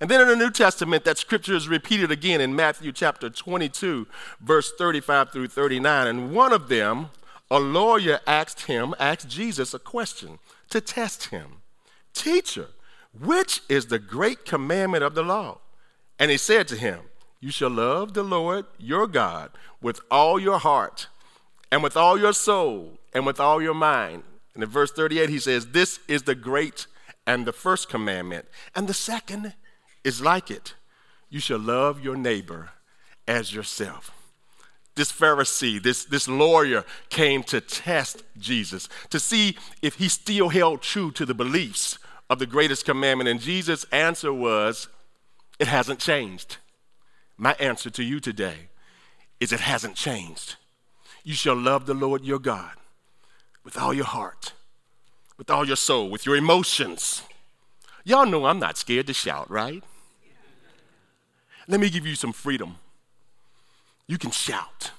And 0.01 0.09
then 0.11 0.19
in 0.19 0.27
the 0.27 0.35
New 0.35 0.51
Testament, 0.51 1.05
that 1.05 1.17
scripture 1.17 1.55
is 1.55 1.69
repeated 1.69 2.11
again 2.11 2.41
in 2.41 2.53
Matthew 2.53 2.91
chapter 2.91 3.29
22, 3.29 4.07
verse 4.41 4.73
35 4.77 5.31
through 5.31 5.47
39. 5.47 6.07
And 6.07 6.35
one 6.35 6.51
of 6.51 6.67
them, 6.67 7.11
a 7.49 7.61
lawyer 7.61 8.19
asked 8.27 8.63
him, 8.63 8.93
asked 8.99 9.29
Jesus 9.29 9.73
a 9.73 9.79
question 9.79 10.39
to 10.69 10.81
test 10.81 11.27
him 11.27 11.61
Teacher, 12.13 12.67
which 13.17 13.61
is 13.69 13.85
the 13.85 13.99
great 13.99 14.43
commandment 14.43 15.05
of 15.05 15.15
the 15.15 15.23
law? 15.23 15.59
And 16.19 16.29
he 16.29 16.35
said 16.35 16.67
to 16.67 16.75
him, 16.75 16.99
You 17.43 17.51
shall 17.51 17.71
love 17.71 18.13
the 18.13 18.23
Lord 18.23 18.67
your 18.77 19.05
God 19.05 19.51
with 19.81 19.99
all 20.09 20.39
your 20.39 20.59
heart, 20.59 21.07
and 21.73 21.83
with 21.83 21.97
all 21.97 22.17
your 22.17 22.31
soul, 22.31 22.97
and 23.13 23.25
with 23.25 23.37
all 23.37 23.61
your 23.61 23.73
mind. 23.73 24.23
And 24.53 24.63
in 24.63 24.69
verse 24.69 24.93
38, 24.93 25.27
he 25.27 25.39
says, 25.39 25.67
This 25.67 25.99
is 26.07 26.23
the 26.23 26.35
great 26.35 26.87
and 27.27 27.45
the 27.45 27.51
first 27.51 27.89
commandment. 27.89 28.45
And 28.73 28.87
the 28.87 28.93
second 28.93 29.55
is 30.05 30.21
like 30.21 30.49
it 30.49 30.75
you 31.29 31.41
shall 31.41 31.59
love 31.59 32.01
your 32.01 32.15
neighbor 32.15 32.69
as 33.27 33.53
yourself. 33.53 34.11
This 34.95 35.11
Pharisee, 35.11 35.83
this, 35.83 36.05
this 36.05 36.29
lawyer 36.29 36.85
came 37.09 37.43
to 37.43 37.59
test 37.59 38.23
Jesus 38.37 38.87
to 39.09 39.19
see 39.19 39.57
if 39.81 39.95
he 39.95 40.07
still 40.07 40.47
held 40.47 40.81
true 40.81 41.11
to 41.11 41.25
the 41.25 41.33
beliefs 41.33 41.99
of 42.29 42.39
the 42.39 42.45
greatest 42.45 42.85
commandment. 42.85 43.27
And 43.27 43.41
Jesus' 43.41 43.83
answer 43.91 44.31
was, 44.31 44.87
It 45.59 45.67
hasn't 45.67 45.99
changed. 45.99 46.59
My 47.37 47.53
answer 47.53 47.89
to 47.89 48.03
you 48.03 48.19
today 48.19 48.69
is, 49.39 49.51
It 49.51 49.59
hasn't 49.59 49.95
changed. 49.95 50.55
You 51.23 51.33
shall 51.33 51.55
love 51.55 51.85
the 51.85 51.93
Lord 51.93 52.25
your 52.25 52.39
God 52.39 52.73
with 53.63 53.77
all 53.77 53.93
your 53.93 54.05
heart, 54.05 54.53
with 55.37 55.49
all 55.49 55.65
your 55.65 55.77
soul, 55.77 56.09
with 56.09 56.25
your 56.25 56.35
emotions. 56.35 57.23
Y'all 58.03 58.25
know 58.25 58.45
I'm 58.45 58.59
not 58.59 58.77
scared 58.77 59.07
to 59.07 59.13
shout, 59.13 59.49
right? 59.49 59.83
Let 61.67 61.79
me 61.79 61.89
give 61.89 62.05
you 62.05 62.15
some 62.15 62.33
freedom. 62.33 62.75
You 64.05 64.17
can 64.17 64.31
shout 64.31 64.91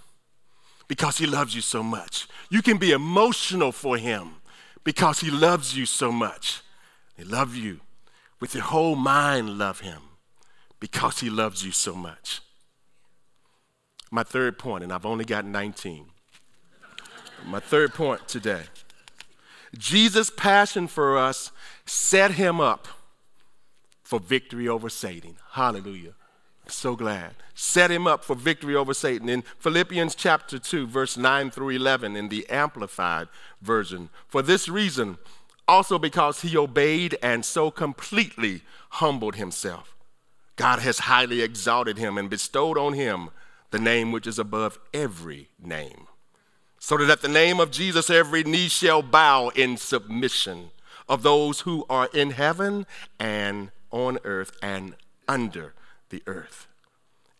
because 0.88 1.18
he 1.18 1.26
loves 1.26 1.54
you 1.54 1.60
so 1.60 1.82
much. 1.82 2.26
You 2.48 2.62
can 2.62 2.78
be 2.78 2.92
emotional 2.92 3.70
for 3.70 3.98
him 3.98 4.36
because 4.82 5.20
he 5.20 5.30
loves 5.30 5.76
you 5.76 5.84
so 5.84 6.10
much. 6.10 6.62
He 7.18 7.24
loves 7.24 7.58
you 7.58 7.80
with 8.40 8.54
your 8.54 8.64
whole 8.64 8.96
mind, 8.96 9.58
love 9.58 9.80
him 9.80 10.00
because 10.84 11.20
he 11.20 11.30
loves 11.30 11.64
you 11.64 11.72
so 11.72 11.94
much. 11.94 12.42
My 14.10 14.22
third 14.22 14.58
point, 14.58 14.84
and 14.84 14.92
I've 14.92 15.06
only 15.06 15.24
got 15.24 15.46
19. 15.46 16.04
My 17.46 17.58
third 17.58 17.94
point 17.94 18.28
today 18.28 18.64
Jesus' 19.78 20.28
passion 20.28 20.86
for 20.86 21.16
us 21.16 21.52
set 21.86 22.32
him 22.32 22.60
up 22.60 22.86
for 24.02 24.20
victory 24.20 24.68
over 24.68 24.90
Satan. 24.90 25.36
Hallelujah. 25.52 26.12
So 26.68 26.96
glad. 26.96 27.32
Set 27.54 27.90
him 27.90 28.06
up 28.06 28.22
for 28.22 28.36
victory 28.36 28.76
over 28.76 28.92
Satan. 28.92 29.30
In 29.30 29.40
Philippians 29.58 30.14
chapter 30.14 30.58
2, 30.58 30.86
verse 30.86 31.16
9 31.16 31.50
through 31.50 31.70
11, 31.70 32.14
in 32.14 32.28
the 32.28 32.46
Amplified 32.50 33.28
Version. 33.62 34.10
For 34.28 34.42
this 34.42 34.68
reason, 34.68 35.16
also 35.66 35.98
because 35.98 36.42
he 36.42 36.58
obeyed 36.58 37.16
and 37.22 37.42
so 37.42 37.70
completely 37.70 38.60
humbled 38.90 39.36
himself, 39.36 39.93
God 40.56 40.78
has 40.80 41.00
highly 41.00 41.42
exalted 41.42 41.98
him 41.98 42.16
and 42.16 42.30
bestowed 42.30 42.78
on 42.78 42.92
him 42.92 43.30
the 43.70 43.78
name 43.78 44.12
which 44.12 44.26
is 44.26 44.38
above 44.38 44.78
every 44.92 45.48
name. 45.58 46.06
So 46.78 46.96
that 46.98 47.10
at 47.10 47.22
the 47.22 47.28
name 47.28 47.60
of 47.60 47.70
Jesus 47.70 48.10
every 48.10 48.44
knee 48.44 48.68
shall 48.68 49.02
bow 49.02 49.48
in 49.48 49.76
submission 49.76 50.70
of 51.08 51.22
those 51.22 51.60
who 51.60 51.84
are 51.90 52.08
in 52.14 52.30
heaven 52.30 52.86
and 53.18 53.70
on 53.90 54.18
earth 54.24 54.56
and 54.62 54.94
under 55.26 55.74
the 56.10 56.22
earth. 56.26 56.66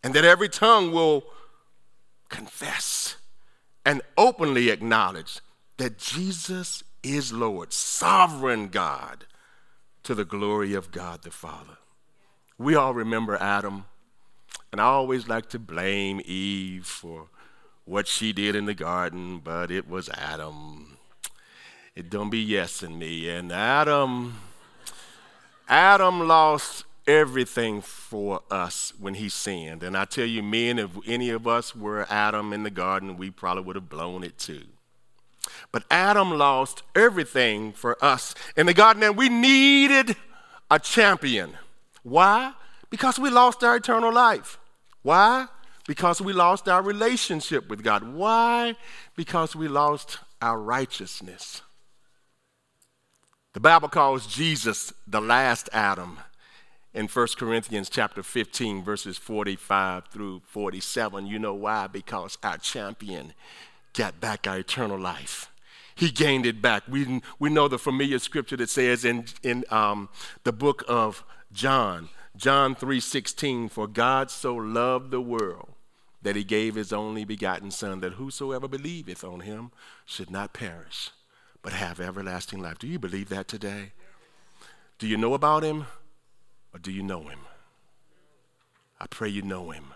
And 0.03 0.13
that 0.13 0.25
every 0.25 0.49
tongue 0.49 0.91
will 0.91 1.23
confess 2.29 3.17
and 3.85 4.01
openly 4.17 4.69
acknowledge 4.69 5.39
that 5.77 5.97
Jesus 5.97 6.83
is 7.03 7.31
Lord, 7.31 7.71
sovereign 7.71 8.67
God, 8.67 9.25
to 10.03 10.15
the 10.15 10.25
glory 10.25 10.73
of 10.73 10.91
God 10.91 11.23
the 11.23 11.31
Father. 11.31 11.77
We 12.57 12.75
all 12.75 12.93
remember 12.93 13.35
Adam, 13.35 13.83
and 14.71 14.79
I 14.79 14.85
always 14.85 15.27
like 15.27 15.49
to 15.49 15.59
blame 15.59 16.21
Eve 16.23 16.85
for 16.85 17.27
what 17.83 18.07
she 18.07 18.31
did 18.31 18.55
in 18.55 18.65
the 18.65 18.73
garden, 18.73 19.39
but 19.39 19.69
it 19.69 19.89
was 19.89 20.09
Adam. 20.09 20.97
It 21.95 22.09
don't 22.09 22.29
be 22.29 22.39
yes 22.39 22.81
in 22.81 22.97
me. 22.97 23.27
And 23.27 23.51
Adam, 23.51 24.37
Adam 25.67 26.27
lost 26.27 26.85
everything 27.05 27.81
for 27.81 28.41
us 28.49 28.93
when 28.99 29.15
he 29.15 29.27
sinned. 29.27 29.83
And 29.83 29.97
I 29.97 30.05
tell 30.05 30.25
you, 30.25 30.41
men, 30.41 30.79
if 30.79 30.91
any 31.05 31.31
of 31.31 31.45
us 31.47 31.75
were 31.75 32.07
Adam 32.09 32.53
in 32.53 32.63
the 32.63 32.71
garden, 32.71 33.17
we 33.17 33.31
probably 33.31 33.63
would 33.63 33.75
have 33.75 33.89
blown 33.89 34.23
it 34.23 34.37
too. 34.37 34.63
But 35.73 35.83
Adam 35.91 36.31
lost 36.31 36.83
everything 36.95 37.73
for 37.73 38.03
us 38.03 38.33
in 38.55 38.65
the 38.65 38.73
garden, 38.73 39.03
and 39.03 39.17
we 39.17 39.27
needed 39.27 40.15
a 40.71 40.79
champion. 40.79 41.57
Why? 42.05 42.53
Because 42.91 43.17
we 43.17 43.31
lost 43.31 43.63
our 43.63 43.77
eternal 43.77 44.13
life. 44.13 44.59
Why? 45.01 45.47
Because 45.87 46.21
we 46.21 46.33
lost 46.33 46.69
our 46.69 46.83
relationship 46.83 47.67
with 47.67 47.83
God. 47.83 48.13
Why? 48.13 48.75
Because 49.15 49.55
we 49.55 49.67
lost 49.67 50.19
our 50.39 50.59
righteousness. 50.59 51.63
The 53.53 53.59
Bible 53.59 53.89
calls 53.89 54.27
Jesus 54.27 54.93
the 55.07 55.19
last 55.19 55.67
Adam 55.73 56.19
in 56.93 57.07
1 57.07 57.27
Corinthians 57.37 57.89
chapter 57.89 58.21
15, 58.21 58.83
verses 58.83 59.17
45 59.17 60.05
through 60.09 60.43
47. 60.45 61.25
You 61.25 61.39
know 61.39 61.55
why? 61.55 61.87
Because 61.87 62.37
our 62.43 62.59
champion 62.59 63.33
got 63.93 64.21
back 64.21 64.45
our 64.45 64.59
eternal 64.59 64.99
life. 64.99 65.49
He 65.95 66.11
gained 66.11 66.45
it 66.45 66.61
back. 66.61 66.83
We, 66.87 67.21
we 67.39 67.49
know 67.49 67.67
the 67.67 67.79
familiar 67.79 68.19
scripture 68.19 68.57
that 68.57 68.69
says 68.69 69.05
in, 69.05 69.25
in 69.41 69.65
um, 69.71 70.09
the 70.43 70.51
book 70.51 70.83
of 70.87 71.23
John, 71.55 72.09
John 72.35 72.75
3:16, 72.75 73.69
for 73.69 73.87
God 73.87 74.29
so 74.29 74.53
loved 74.53 75.09
the 75.09 75.21
world 75.21 75.73
that 76.21 76.35
he 76.35 76.43
gave 76.43 76.75
his 76.75 76.91
only 76.91 77.23
begotten 77.23 77.71
Son, 77.71 78.01
that 78.01 78.13
whosoever 78.13 78.67
believeth 78.67 79.23
on 79.23 79.39
him 79.39 79.71
should 80.05 80.29
not 80.29 80.53
perish, 80.53 81.11
but 81.61 81.71
have 81.71 81.99
everlasting 81.99 82.61
life. 82.61 82.77
Do 82.77 82.87
you 82.87 82.99
believe 82.99 83.29
that 83.29 83.47
today? 83.47 83.93
Do 84.99 85.07
you 85.07 85.15
know 85.15 85.33
about 85.33 85.63
him? 85.63 85.85
Or 86.73 86.79
do 86.79 86.91
you 86.91 87.01
know 87.01 87.23
him? 87.29 87.39
I 88.99 89.07
pray 89.07 89.29
you 89.29 89.41
know 89.41 89.71
him. 89.71 89.93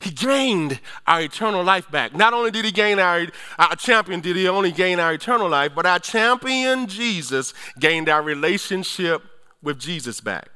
He 0.00 0.10
gained 0.10 0.80
our 1.06 1.22
eternal 1.22 1.62
life 1.62 1.90
back. 1.90 2.14
Not 2.14 2.34
only 2.34 2.50
did 2.50 2.64
he 2.64 2.72
gain 2.72 2.98
our, 2.98 3.26
our 3.58 3.76
champion, 3.76 4.20
did 4.20 4.36
he 4.36 4.48
only 4.48 4.72
gain 4.72 4.98
our 4.98 5.14
eternal 5.14 5.48
life, 5.48 5.72
but 5.74 5.86
our 5.86 6.00
champion, 6.00 6.88
Jesus, 6.88 7.54
gained 7.78 8.08
our 8.08 8.22
relationship 8.22 9.22
with 9.62 9.78
Jesus 9.78 10.20
back. 10.20 10.48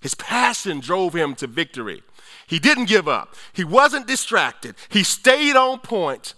His 0.00 0.14
passion 0.14 0.80
drove 0.80 1.14
him 1.14 1.34
to 1.36 1.46
victory. 1.46 2.02
He 2.46 2.58
didn't 2.58 2.86
give 2.86 3.08
up, 3.08 3.34
he 3.52 3.64
wasn't 3.64 4.06
distracted, 4.06 4.74
he 4.88 5.02
stayed 5.02 5.56
on 5.56 5.80
point 5.80 6.34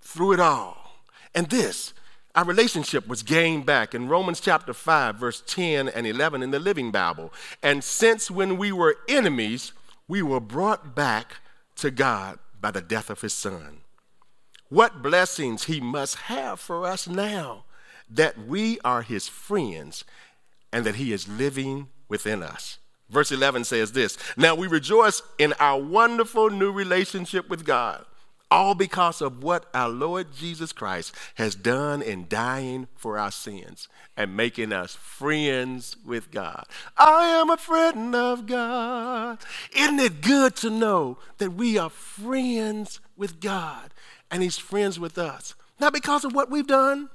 through 0.00 0.32
it 0.32 0.40
all. 0.40 1.00
And 1.34 1.48
this 1.48 1.94
our 2.34 2.44
relationship 2.44 3.06
was 3.06 3.22
gained 3.22 3.64
back 3.64 3.94
in 3.94 4.08
Romans 4.08 4.40
chapter 4.40 4.74
5, 4.74 5.14
verse 5.14 5.40
10 5.46 5.88
and 5.88 6.04
11 6.04 6.42
in 6.42 6.50
the 6.50 6.58
Living 6.58 6.90
Bible. 6.90 7.32
And 7.62 7.84
since 7.84 8.28
when 8.28 8.58
we 8.58 8.72
were 8.72 8.96
enemies, 9.08 9.72
we 10.08 10.20
were 10.20 10.40
brought 10.40 10.96
back 10.96 11.36
to 11.76 11.92
God 11.92 12.40
by 12.60 12.72
the 12.72 12.80
death 12.80 13.08
of 13.08 13.20
his 13.20 13.32
son. 13.32 13.82
What 14.68 15.00
blessings 15.00 15.64
he 15.64 15.80
must 15.80 16.16
have 16.16 16.58
for 16.58 16.84
us 16.84 17.06
now 17.06 17.64
that 18.10 18.36
we 18.46 18.80
are 18.80 19.02
his 19.02 19.28
friends 19.28 20.04
and 20.74 20.84
that 20.84 20.96
he 20.96 21.12
is 21.12 21.28
living 21.28 21.88
within 22.08 22.42
us. 22.42 22.78
Verse 23.08 23.30
11 23.30 23.64
says 23.64 23.92
this 23.92 24.18
Now 24.36 24.54
we 24.54 24.66
rejoice 24.66 25.22
in 25.38 25.54
our 25.60 25.80
wonderful 25.80 26.50
new 26.50 26.72
relationship 26.72 27.48
with 27.48 27.64
God 27.64 28.04
all 28.50 28.74
because 28.74 29.20
of 29.20 29.42
what 29.42 29.66
our 29.74 29.88
Lord 29.88 30.28
Jesus 30.32 30.72
Christ 30.72 31.14
has 31.36 31.54
done 31.54 32.02
in 32.02 32.26
dying 32.28 32.86
for 32.94 33.18
our 33.18 33.30
sins 33.30 33.88
and 34.16 34.36
making 34.36 34.72
us 34.72 34.94
friends 34.94 35.96
with 36.04 36.30
God. 36.30 36.64
I 36.96 37.26
am 37.26 37.50
a 37.50 37.56
friend 37.56 38.14
of 38.14 38.46
God. 38.46 39.38
Isn't 39.74 39.98
it 39.98 40.20
good 40.20 40.54
to 40.56 40.70
know 40.70 41.18
that 41.38 41.54
we 41.54 41.78
are 41.78 41.90
friends 41.90 43.00
with 43.16 43.40
God 43.40 43.92
and 44.30 44.42
He's 44.42 44.58
friends 44.58 45.00
with 45.00 45.18
us? 45.18 45.54
Not 45.80 45.92
because 45.92 46.24
of 46.24 46.32
what 46.32 46.50
we've 46.50 46.66
done, 46.66 47.10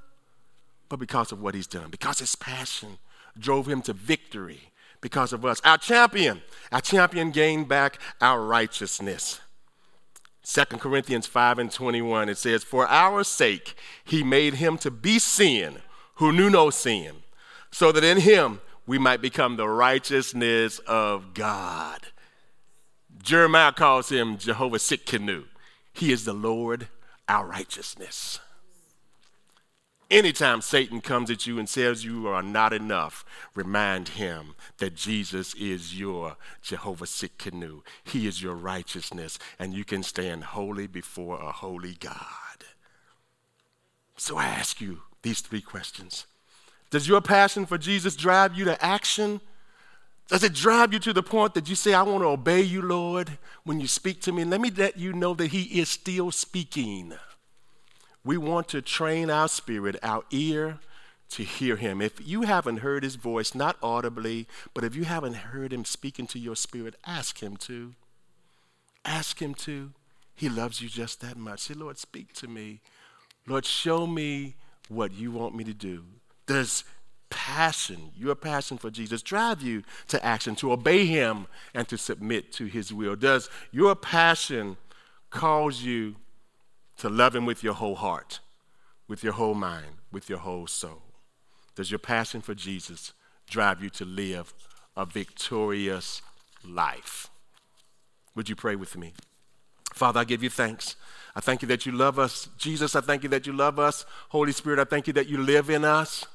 but 0.90 1.00
because 1.00 1.32
of 1.32 1.42
what 1.42 1.56
he's 1.56 1.68
done, 1.68 1.90
because 1.92 2.20
his 2.20 2.36
passion 2.36 2.98
drove 3.38 3.68
him 3.68 3.82
to 3.84 3.94
victory 3.94 4.72
because 5.02 5.34
of 5.34 5.46
us. 5.46 5.62
Our 5.64 5.78
champion, 5.78 6.42
our 6.72 6.82
champion 6.82 7.32
gained 7.32 7.68
back 7.68 8.00
our 8.22 8.44
righteousness. 8.44 9.40
2 10.44 10.66
Corinthians 10.78 11.28
5 11.28 11.60
and 11.60 11.72
21, 11.72 12.30
it 12.30 12.38
says, 12.38 12.64
For 12.64 12.88
our 12.88 13.24
sake 13.24 13.76
he 14.04 14.24
made 14.24 14.56
him 14.56 14.78
to 14.80 14.90
be 14.90 15.20
sin 15.20 15.80
who 16.16 16.32
knew 16.32 16.50
no 16.50 16.70
sin, 16.70 17.18
so 17.72 17.92
that 17.92 18.04
in 18.04 18.18
him 18.18 18.62
we 18.86 18.98
might 18.98 19.22
become 19.22 19.56
the 19.56 19.70
righteousness 19.70 20.80
of 20.80 21.34
God. 21.34 22.08
Jeremiah 23.22 23.72
calls 23.72 24.10
him 24.10 24.38
Jehovah 24.38 24.78
Tsidkenu. 24.78 25.46
He 25.94 26.12
is 26.12 26.26
the 26.26 26.34
Lord, 26.34 26.88
our 27.28 27.46
righteousness. 27.46 28.40
Anytime 30.10 30.62
Satan 30.62 31.02
comes 31.02 31.30
at 31.30 31.46
you 31.46 31.60
and 31.60 31.70
says 31.70 32.04
you 32.04 32.28
are 32.28 32.42
not 32.42 32.74
enough, 32.74 33.24
remind 33.54 34.10
him 34.10 34.56
that 34.80 34.96
Jesus 34.96 35.54
is 35.54 36.00
your 36.00 36.36
Jehovah 36.64 37.06
Tsidkenu. 37.06 37.82
He 38.04 38.26
is 38.26 38.42
your 38.42 38.56
righteousness, 38.56 39.38
and 39.60 39.76
you 39.76 39.86
can 39.86 40.02
stand 40.02 40.46
holy 40.46 40.88
before 40.88 41.40
a 41.40 41.52
holy 41.52 41.94
God. 41.94 42.16
So 44.18 44.38
I 44.38 44.46
ask 44.46 44.82
you 44.82 45.02
these 45.22 45.42
three 45.42 45.62
questions 45.62 46.26
Does 46.90 47.08
your 47.08 47.22
passion 47.22 47.68
for 47.68 47.78
Jesus 47.78 48.16
drive 48.16 48.58
you 48.58 48.66
to 48.66 48.84
action? 48.84 49.42
Does 50.28 50.44
it 50.44 50.54
drive 50.54 50.92
you 50.92 51.00
to 51.00 51.14
the 51.14 51.24
point 51.24 51.54
that 51.54 51.70
you 51.70 51.76
say, 51.76 51.94
I 51.94 52.04
want 52.04 52.22
to 52.22 52.28
obey 52.28 52.62
you, 52.62 52.82
Lord, 52.82 53.38
when 53.64 53.80
you 53.80 53.88
speak 53.88 54.22
to 54.22 54.32
me? 54.32 54.44
Let 54.44 54.62
me 54.62 54.72
let 54.72 54.98
you 54.98 55.14
know 55.14 55.36
that 55.36 55.48
He 55.48 55.80
is 55.80 55.90
still 55.90 56.32
speaking. 56.32 57.14
We 58.30 58.38
want 58.38 58.68
to 58.68 58.84
train 58.84 59.32
our 59.32 59.48
spirit, 59.48 59.96
our 60.04 60.22
ear, 60.30 60.78
to 61.30 61.42
hear 61.42 61.78
Him. 61.78 62.00
If 62.00 62.22
you 62.24 62.44
haven't 62.44 62.82
heard 62.82 63.02
His 63.02 63.16
voice, 63.16 63.56
not 63.56 63.76
audibly, 63.82 64.48
but 64.76 64.84
if 64.84 64.96
you 64.96 65.06
haven't 65.06 65.34
heard 65.34 65.74
Him 65.74 65.84
speaking 65.84 66.28
to 66.28 66.38
your 66.38 66.56
spirit, 66.56 66.94
ask 67.08 67.42
Him 67.42 67.58
to. 67.58 67.96
Ask 69.04 69.42
Him 69.42 69.56
to. 69.56 69.94
He 70.36 70.48
loves 70.48 70.80
you 70.80 70.90
just 70.90 71.22
that 71.22 71.38
much. 71.38 71.62
Say, 71.62 71.74
Lord, 71.74 71.98
speak 71.98 72.32
to 72.34 72.48
me. 72.48 72.82
Lord, 73.48 73.66
show 73.66 74.06
me 74.06 74.58
what 74.90 75.12
you 75.12 75.32
want 75.32 75.56
me 75.56 75.64
to 75.64 75.74
do. 75.74 76.04
Does 76.46 76.84
passion, 77.32 78.12
your 78.16 78.36
passion 78.36 78.78
for 78.78 78.92
Jesus, 78.92 79.24
drive 79.24 79.64
you 79.64 79.82
to 80.10 80.24
action, 80.24 80.54
to 80.58 80.72
obey 80.72 81.08
Him 81.08 81.48
and 81.74 81.88
to 81.88 81.98
submit 81.98 82.54
to 82.54 82.68
His 82.68 82.94
will? 82.94 83.16
Does 83.16 83.50
your 83.72 83.96
passion 83.96 84.78
cause 85.32 85.82
you 85.82 86.18
to 87.00 87.10
love 87.10 87.36
Him 87.36 87.46
with 87.46 87.64
your 87.64 87.74
whole 87.74 87.96
heart, 87.96 88.40
with 89.08 89.24
your 89.24 89.34
whole 89.34 89.56
mind, 89.56 89.98
with 90.12 90.30
your 90.30 90.40
whole 90.40 90.68
soul? 90.68 91.02
Does 91.76 91.92
your 91.92 92.00
passion 92.00 92.42
for 92.42 92.54
Jesus 92.54 93.14
drive 93.50 93.82
you 93.82 93.90
to 93.92 94.06
live 94.06 94.54
a 94.96 95.06
victorious 95.06 96.22
life? 96.64 97.30
Would 98.36 98.50
you 98.50 98.56
pray 98.56 98.76
with 98.76 98.98
me? 98.98 99.14
Father, 99.94 100.20
I 100.20 100.24
give 100.24 100.44
you 100.44 100.50
thanks. 100.50 100.96
I 101.36 101.42
thank 101.42 101.62
you 101.62 101.68
that 101.70 101.86
you 101.86 101.92
love 101.92 102.20
us. 102.20 102.50
Jesus, 102.58 102.96
I 102.96 103.02
thank 103.02 103.24
you 103.24 103.30
that 103.30 103.48
you 103.48 103.54
love 103.54 103.80
us. 103.80 104.06
Holy 104.30 104.52
Spirit, 104.52 104.80
I 104.80 104.84
thank 104.84 105.08
you 105.08 105.14
that 105.14 105.28
you 105.28 105.38
live 105.38 105.70
in 105.70 105.84
us. 105.84 106.26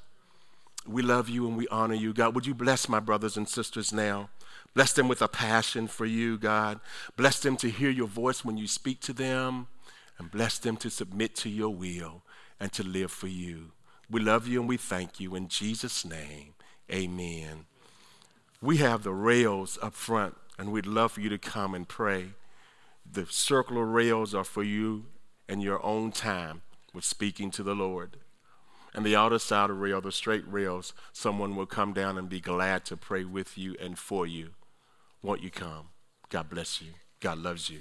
We 0.86 1.02
love 1.02 1.28
you 1.28 1.46
and 1.46 1.56
we 1.56 1.66
honor 1.68 1.94
you. 1.94 2.12
God, 2.12 2.34
would 2.34 2.46
you 2.46 2.54
bless 2.54 2.88
my 2.88 3.00
brothers 3.00 3.36
and 3.36 3.48
sisters 3.48 3.92
now? 3.92 4.28
Bless 4.74 4.92
them 4.92 5.08
with 5.08 5.22
a 5.22 5.28
passion 5.28 5.86
for 5.86 6.04
you, 6.04 6.36
God. 6.36 6.80
Bless 7.16 7.40
them 7.40 7.56
to 7.58 7.70
hear 7.70 7.90
your 7.90 8.08
voice 8.08 8.44
when 8.44 8.56
you 8.56 8.66
speak 8.66 9.00
to 9.00 9.12
them, 9.12 9.68
and 10.18 10.30
bless 10.30 10.58
them 10.58 10.76
to 10.78 10.90
submit 10.90 11.34
to 11.36 11.48
your 11.48 11.70
will 11.74 12.22
and 12.60 12.72
to 12.72 12.82
live 12.82 13.10
for 13.10 13.28
you. 13.28 13.72
We 14.10 14.20
love 14.20 14.46
you 14.46 14.60
and 14.60 14.68
we 14.68 14.76
thank 14.76 15.18
you. 15.18 15.34
In 15.34 15.48
Jesus' 15.48 16.04
name, 16.04 16.54
amen. 16.92 17.66
We 18.60 18.78
have 18.78 19.02
the 19.02 19.12
rails 19.12 19.78
up 19.82 19.94
front, 19.94 20.36
and 20.58 20.72
we'd 20.72 20.86
love 20.86 21.12
for 21.12 21.20
you 21.20 21.28
to 21.28 21.38
come 21.38 21.74
and 21.74 21.86
pray. 21.86 22.28
The 23.10 23.26
circular 23.26 23.84
rails 23.84 24.34
are 24.34 24.44
for 24.44 24.62
you 24.62 25.06
and 25.48 25.62
your 25.62 25.84
own 25.84 26.12
time 26.12 26.62
with 26.94 27.04
speaking 27.04 27.50
to 27.52 27.62
the 27.62 27.74
Lord. 27.74 28.18
And 28.94 29.04
the 29.04 29.16
outer 29.16 29.38
side 29.38 29.70
of 29.70 29.76
the 29.76 29.82
rail, 29.82 30.00
the 30.00 30.12
straight 30.12 30.44
rails, 30.50 30.94
someone 31.12 31.56
will 31.56 31.66
come 31.66 31.92
down 31.92 32.16
and 32.16 32.28
be 32.28 32.40
glad 32.40 32.84
to 32.86 32.96
pray 32.96 33.24
with 33.24 33.58
you 33.58 33.74
and 33.80 33.98
for 33.98 34.26
you. 34.26 34.50
Won't 35.20 35.42
you 35.42 35.50
come? 35.50 35.88
God 36.28 36.48
bless 36.48 36.80
you. 36.80 36.92
God 37.20 37.38
loves 37.38 37.68
you. 37.68 37.80